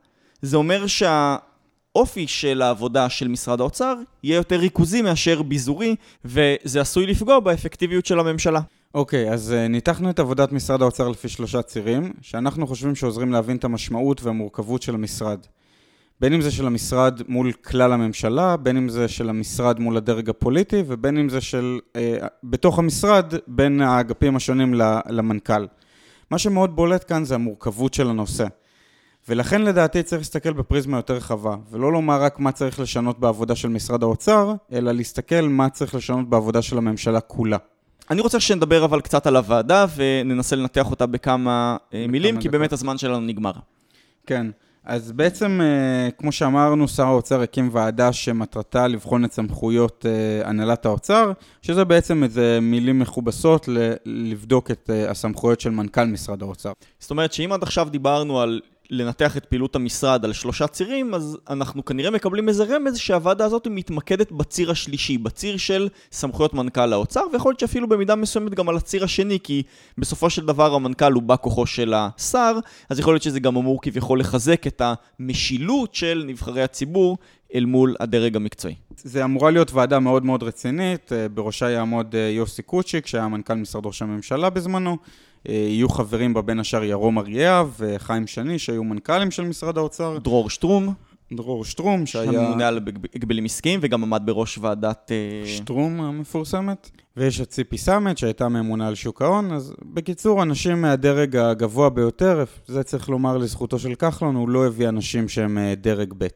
[0.42, 7.06] זה אומר שהאופי של העבודה של משרד האוצר יהיה יותר ריכוזי מאשר ביזורי, וזה עשוי
[7.06, 8.60] לפגוע באפקטיביות של הממשלה.
[8.94, 13.32] אוקיי, okay, אז uh, ניתחנו את עבודת משרד האוצר לפי שלושה צירים, שאנחנו חושבים שעוזרים
[13.32, 15.38] להבין את המשמעות והמורכבות של המשרד.
[16.20, 20.30] בין אם זה של המשרד מול כלל הממשלה, בין אם זה של המשרד מול הדרג
[20.30, 24.74] הפוליטי, ובין אם זה של, אה, בתוך המשרד, בין האגפים השונים
[25.08, 25.66] למנכ"ל.
[26.30, 28.46] מה שמאוד בולט כאן זה המורכבות של הנושא.
[29.28, 33.68] ולכן לדעתי צריך להסתכל בפריזמה יותר רחבה, ולא לומר רק מה צריך לשנות בעבודה של
[33.68, 37.56] משרד האוצר, אלא להסתכל מה צריך לשנות בעבודה של הממשלה כולה.
[38.10, 42.72] אני רוצה שנדבר אבל קצת על הוועדה, וננסה לנתח אותה בכמה אה, מילים, כי באמת
[42.72, 43.52] הזמן שלנו נגמר.
[44.26, 44.46] כן.
[44.88, 50.86] אז בעצם, אה, כמו שאמרנו, שר האוצר הקים ועדה שמטרתה לבחון את סמכויות אה, הנהלת
[50.86, 51.32] האוצר,
[51.62, 53.68] שזה בעצם איזה מילים מכובסות
[54.04, 56.72] לבדוק את אה, הסמכויות של מנכ"ל משרד האוצר.
[56.98, 58.60] זאת אומרת שאם עד עכשיו דיברנו על
[58.90, 63.66] לנתח את פעילות המשרד על שלושה צירים, אז אנחנו כנראה מקבלים איזה רמז שהוועדה הזאת
[63.70, 68.76] מתמקדת בציר השלישי, בציר של סמכויות מנכ"ל האוצר, ויכול להיות שאפילו במידה מסוימת גם על
[68.76, 69.62] הציר השני, כי
[69.98, 72.58] בסופו של דבר המנכ"ל הוא בא כוחו של השר,
[72.88, 77.18] אז יכול להיות שזה גם אמור כביכול לחזק את המשילות של נבחרי הציבור
[77.54, 78.74] אל מול הדרג המקצועי.
[78.96, 83.54] זה אמורה להיות ועדה מאוד מאוד רצינית, אה, בראשה יעמוד אה, יוסי קוצ'יק, שהיה מנכ"ל
[83.54, 84.96] משרד ראש הממשלה בזמנו.
[85.48, 90.18] אה, יהיו חברים בה בין השאר ירום אריאב וחיים שני, שהיו מנכ"לים של משרד האוצר.
[90.18, 90.94] דרור שטרום.
[91.32, 92.40] דרור שטרום, שהיה...
[92.40, 92.80] הממונה על
[93.14, 95.12] הגבלים עסקיים וגם עמד בראש ועדת...
[95.44, 96.90] שטרום המפורסמת.
[97.16, 99.52] ויש את ציפי סמט, שהייתה ממונה על שוק ההון.
[99.52, 104.88] אז בקיצור, אנשים מהדרג הגבוה ביותר, זה צריך לומר לזכותו של כחלון, הוא לא הביא
[104.88, 106.26] אנשים שהם דרג ב'.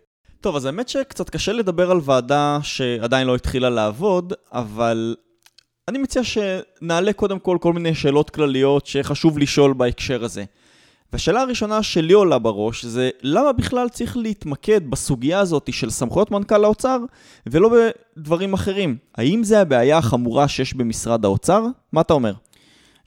[0.40, 5.16] טוב, אז האמת שקצת קשה לדבר על ועדה שעדיין לא התחילה לעבוד, אבל
[5.88, 10.44] אני מציע שנעלה קודם כל כל מיני שאלות כלליות שחשוב לשאול בהקשר הזה.
[11.12, 16.64] והשאלה הראשונה שלי עולה בראש זה למה בכלל צריך להתמקד בסוגיה הזאת של סמכויות מנכ"ל
[16.64, 16.98] האוצר
[17.46, 17.70] ולא
[18.16, 18.96] בדברים אחרים?
[19.14, 21.66] האם זה הבעיה החמורה שיש במשרד האוצר?
[21.92, 22.32] מה אתה אומר?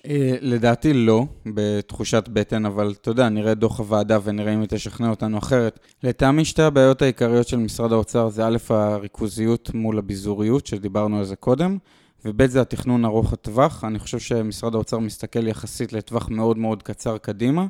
[0.07, 4.67] אה, לדעתי לא, בתחושת בטן, אבל אתה יודע, נראה את דוח הוועדה ונראה אם היא
[4.69, 5.79] תשכנע אותנו אחרת.
[6.03, 11.35] לטעמי שתי הבעיות העיקריות של משרד האוצר זה א', הריכוזיות מול הביזוריות, שדיברנו על זה
[11.35, 11.77] קודם,
[12.25, 13.83] וב' זה התכנון ארוך הטווח.
[13.83, 17.65] אני חושב שמשרד האוצר מסתכל יחסית לטווח מאוד מאוד קצר קדימה.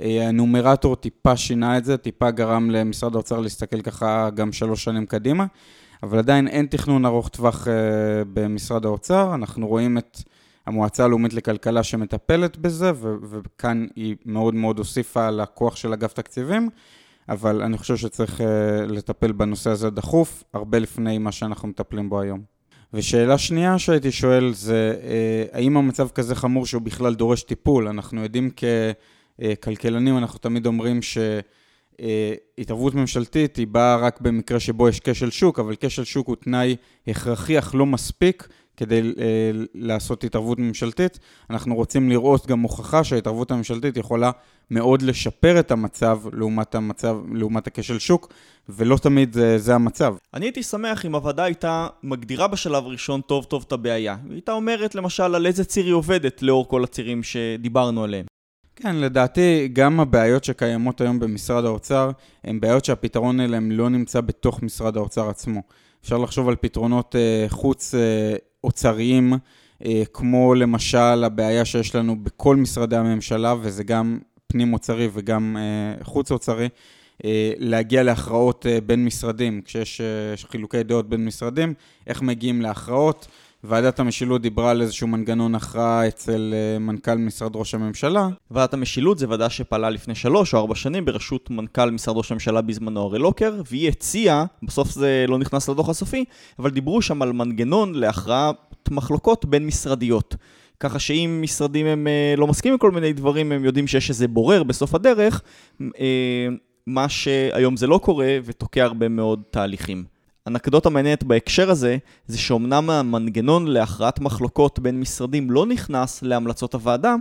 [0.00, 5.06] אה, הנומרטור טיפה שינה את זה, טיפה גרם למשרד האוצר להסתכל ככה גם שלוש שנים
[5.06, 5.46] קדימה,
[6.02, 7.70] אבל עדיין אין תכנון ארוך טווח uh,
[8.32, 9.34] במשרד האוצר.
[9.34, 10.18] אנחנו רואים את
[10.66, 16.12] המועצה הלאומית לכלכלה שמטפלת בזה, ו- וכאן היא מאוד מאוד הוסיפה על הכוח של אגף
[16.12, 16.68] תקציבים,
[17.28, 18.42] אבל אני חושב שצריך uh,
[18.86, 22.55] לטפל בנושא הזה דחוף, הרבה לפני מה שאנחנו מטפלים בו היום.
[22.94, 27.88] ושאלה שנייה שהייתי שואל זה, uh, האם המצב כזה חמור שהוא בכלל דורש טיפול?
[27.88, 31.18] אנחנו יודעים ככלכלנים, אנחנו תמיד אומרים ש...
[32.58, 36.76] התערבות ממשלתית היא באה רק במקרה שבו יש כשל שוק, אבל כשל שוק הוא תנאי
[37.06, 39.16] הכרחי אך לא מספיק כדי uh,
[39.74, 41.18] לעשות התערבות ממשלתית.
[41.50, 44.30] אנחנו רוצים לראות גם הוכחה שההתערבות הממשלתית יכולה
[44.70, 48.32] מאוד לשפר את המצב לעומת המצב, לעומת הכשל שוק,
[48.68, 50.14] ולא תמיד זה, זה המצב.
[50.34, 54.16] אני הייתי שמח אם הוועדה הייתה מגדירה בשלב הראשון טוב טוב את הבעיה.
[54.24, 58.26] היא הייתה אומרת למשל על איזה ציר היא עובדת לאור כל הצירים שדיברנו עליהם.
[58.76, 62.10] כן, לדעתי גם הבעיות שקיימות היום במשרד האוצר
[62.44, 65.62] הן בעיות שהפתרון אליהן לא נמצא בתוך משרד האוצר עצמו.
[66.02, 67.98] אפשר לחשוב על פתרונות uh, חוץ uh,
[68.64, 75.56] אוצריים, uh, כמו למשל הבעיה שיש לנו בכל משרדי הממשלה, וזה גם פנים אוצרי וגם
[76.00, 77.26] uh, חוץ אוצרי, uh,
[77.58, 81.74] להגיע להכרעות בין משרדים, כשיש חילוקי דעות בין משרדים,
[82.06, 83.26] איך מגיעים להכרעות.
[83.68, 88.28] ועדת המשילות דיברה על איזשהו מנגנון הכרעה אצל uh, מנכ"ל משרד ראש הממשלה.
[88.50, 92.60] ועדת המשילות זה ועדה שפעלה לפני שלוש או ארבע שנים בראשות מנכ"ל משרד ראש הממשלה
[92.60, 96.24] בזמנו הרי לוקר, והיא הציעה, בסוף זה לא נכנס לדוח הסופי,
[96.58, 100.36] אבל דיברו שם על מנגנון להכרעת מחלוקות בין משרדיות.
[100.80, 104.28] ככה שאם משרדים הם uh, לא מסכימים עם כל מיני דברים, הם יודעים שיש איזה
[104.28, 105.42] בורר בסוף הדרך,
[105.80, 105.84] uh,
[106.86, 110.15] מה שהיום זה לא קורה ותוקע הרבה מאוד תהליכים.
[110.46, 117.14] אנקדוטה מעניינת בהקשר הזה, זה שאומנם המנגנון להכרעת מחלוקות בין משרדים לא נכנס להמלצות הוועדה,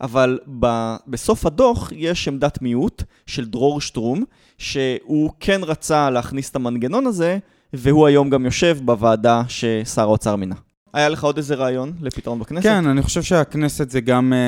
[0.00, 4.24] אבל ב- בסוף הדוח יש עמדת מיעוט של דרור שטרום,
[4.58, 7.38] שהוא כן רצה להכניס את המנגנון הזה,
[7.72, 10.54] והוא היום גם יושב בוועדה ששר האוצר מינה.
[10.92, 12.62] היה לך עוד איזה רעיון לפתרון בכנסת?
[12.62, 14.38] כן, אני חושב שהכנסת זה גם אה,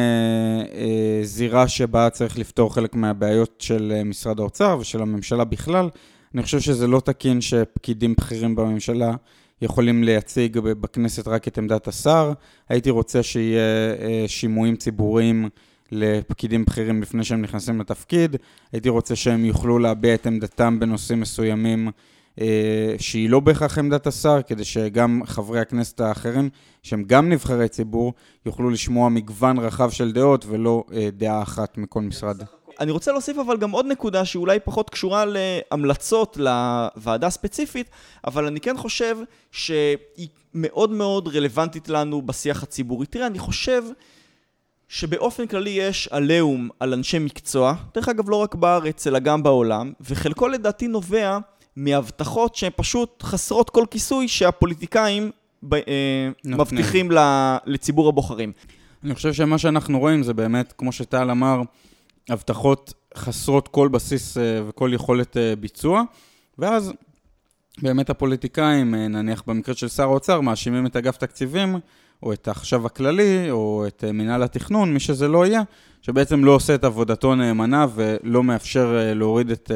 [0.78, 5.88] אה, זירה שבה צריך לפתור חלק מהבעיות של אה, משרד האוצר ושל הממשלה בכלל.
[6.34, 9.14] אני חושב שזה לא תקין שפקידים בכירים בממשלה
[9.62, 12.32] יכולים להציג בכנסת רק את עמדת השר.
[12.68, 15.48] הייתי רוצה שיהיה אה, שימועים ציבוריים
[15.92, 18.36] לפקידים בכירים לפני שהם נכנסים לתפקיד.
[18.72, 21.90] הייתי רוצה שהם יוכלו להביע את עמדתם בנושאים מסוימים
[22.40, 26.50] אה, שהיא לא בהכרח עמדת השר, כדי שגם חברי הכנסת האחרים,
[26.82, 28.12] שהם גם נבחרי ציבור,
[28.46, 32.42] יוכלו לשמוע מגוון רחב של דעות ולא אה, דעה אחת מכל משרד.
[32.80, 37.90] אני רוצה להוסיף אבל גם עוד נקודה שאולי פחות קשורה להמלצות לוועדה ספציפית,
[38.26, 39.16] אבל אני כן חושב
[39.52, 43.06] שהיא מאוד מאוד רלוונטית לנו בשיח הציבורי.
[43.06, 43.82] תראה, אני חושב
[44.88, 49.92] שבאופן כללי יש עליהום על אנשי מקצוע, דרך אגב לא רק בארץ אלא גם בעולם,
[50.00, 51.38] וחלקו לדעתי נובע
[51.76, 55.30] מהבטחות שהן פשוט חסרות כל כיסוי שהפוליטיקאים
[55.62, 55.80] ב, אה,
[56.44, 57.10] מבטיחים
[57.66, 58.52] לציבור הבוחרים.
[59.04, 61.62] אני חושב שמה שאנחנו רואים זה באמת, כמו שטל אמר,
[62.28, 66.02] הבטחות חסרות כל בסיס אה, וכל יכולת אה, ביצוע,
[66.58, 66.92] ואז
[67.82, 71.76] באמת הפוליטיקאים, אה, נניח במקרה של שר האוצר, מאשימים את אגף תקציבים,
[72.22, 75.62] או את החשב הכללי, או את מינהל התכנון, מי שזה לא יהיה,
[76.02, 79.70] שבעצם לא עושה את עבודתו נאמנה ולא מאפשר להוריד את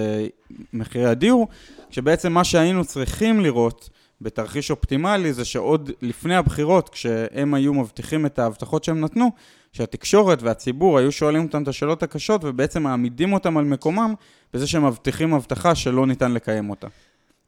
[0.73, 1.49] מחירי הדיור,
[1.91, 3.91] שבעצם מה שהיינו צריכים לראות
[4.21, 9.31] בתרחיש אופטימלי זה שעוד לפני הבחירות, כשהם היו מבטיחים את ההבטחות שהם נתנו,
[9.73, 14.15] שהתקשורת והציבור היו שואלים אותם את השאלות הקשות ובעצם מעמידים אותם על מקומם
[14.55, 16.87] בזה שהם מבטיחים הבטחה שלא ניתן לקיים אותה.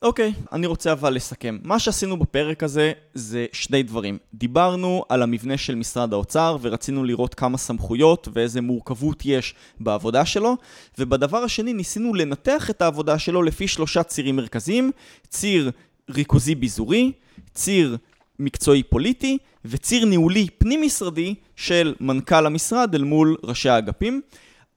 [0.03, 1.59] אוקיי, okay, אני רוצה אבל לסכם.
[1.63, 4.19] מה שעשינו בפרק הזה זה שני דברים.
[4.35, 10.57] דיברנו על המבנה של משרד האוצר ורצינו לראות כמה סמכויות ואיזה מורכבות יש בעבודה שלו,
[10.99, 14.91] ובדבר השני ניסינו לנתח את העבודה שלו לפי שלושה צירים מרכזיים,
[15.29, 15.71] ציר
[16.11, 17.13] ריכוזי ביזורי,
[17.55, 17.97] ציר
[18.39, 24.21] מקצועי פוליטי וציר ניהולי פנים-משרדי של מנכ"ל המשרד אל מול ראשי האגפים.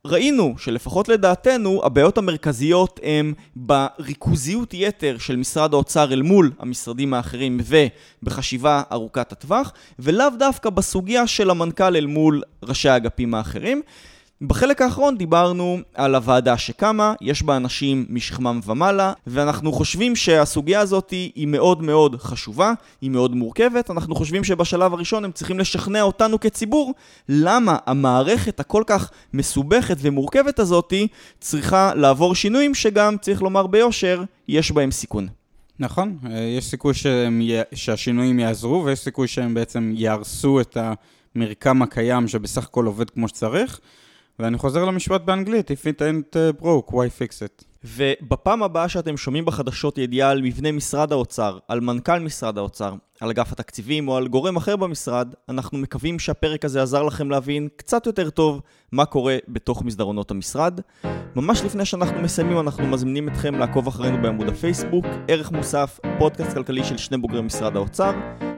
[0.05, 7.59] ראינו שלפחות לדעתנו הבעיות המרכזיות הן בריכוזיות יתר של משרד האוצר אל מול המשרדים האחרים
[8.23, 13.81] ובחשיבה ארוכת הטווח ולאו דווקא בסוגיה של המנכ"ל אל מול ראשי האגפים האחרים.
[14.41, 21.09] בחלק האחרון דיברנו על הוועדה שקמה, יש בה אנשים משכמם ומעלה, ואנחנו חושבים שהסוגיה הזאת
[21.09, 26.39] היא מאוד מאוד חשובה, היא מאוד מורכבת, אנחנו חושבים שבשלב הראשון הם צריכים לשכנע אותנו
[26.39, 26.93] כציבור
[27.29, 30.93] למה המערכת הכל כך מסובכת ומורכבת הזאת
[31.39, 35.27] צריכה לעבור שינויים שגם, צריך לומר ביושר, יש בהם סיכון.
[35.79, 37.41] נכון, אה, יש סיכוי שהם,
[37.73, 40.77] שהשינויים יעזרו ויש סיכוי שהם בעצם יהרסו את
[41.35, 43.79] המרקם הקיים שבסך הכל עובד כמו שצריך.
[44.39, 47.63] ואני חוזר למשפט באנגלית, If it ain't uh, broke, why fix it?
[47.83, 53.29] ובפעם הבאה שאתם שומעים בחדשות ידיעה על מבנה משרד האוצר, על מנכ"ל משרד האוצר, על
[53.29, 58.05] אגף התקציבים או על גורם אחר במשרד, אנחנו מקווים שהפרק הזה עזר לכם להבין קצת
[58.05, 58.61] יותר טוב
[58.91, 60.79] מה קורה בתוך מסדרונות המשרד.
[61.35, 66.83] ממש לפני שאנחנו מסיימים, אנחנו מזמינים אתכם לעקוב אחרינו בעמוד הפייסבוק, ערך מוסף, פודקאסט כלכלי
[66.83, 68.11] של שני בוגרי משרד האוצר.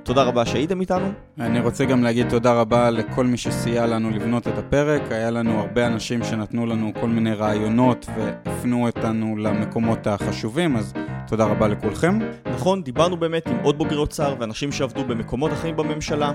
[0.03, 1.11] תודה רבה שהייתם איתנו.
[1.39, 5.01] אני רוצה גם להגיד תודה רבה לכל מי שסייע לנו לבנות את הפרק.
[5.11, 10.93] היה לנו הרבה אנשים שנתנו לנו כל מיני רעיונות והפנו אותנו למקומות החשובים, אז
[11.27, 12.19] תודה רבה לכולכם.
[12.53, 16.31] נכון, דיברנו באמת עם עוד בוגרי אוצר ואנשים שעבדו במקומות אחרים בממשלה.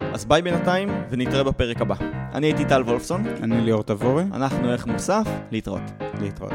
[0.00, 1.94] אז ביי בינתיים, ונתראה בפרק הבא.
[2.34, 3.24] אני הייתי טל וולפסון.
[3.42, 4.24] אני ליאור תבורי.
[4.32, 5.82] אנחנו ערך מוסף, להתראות.
[6.20, 6.52] להתראות.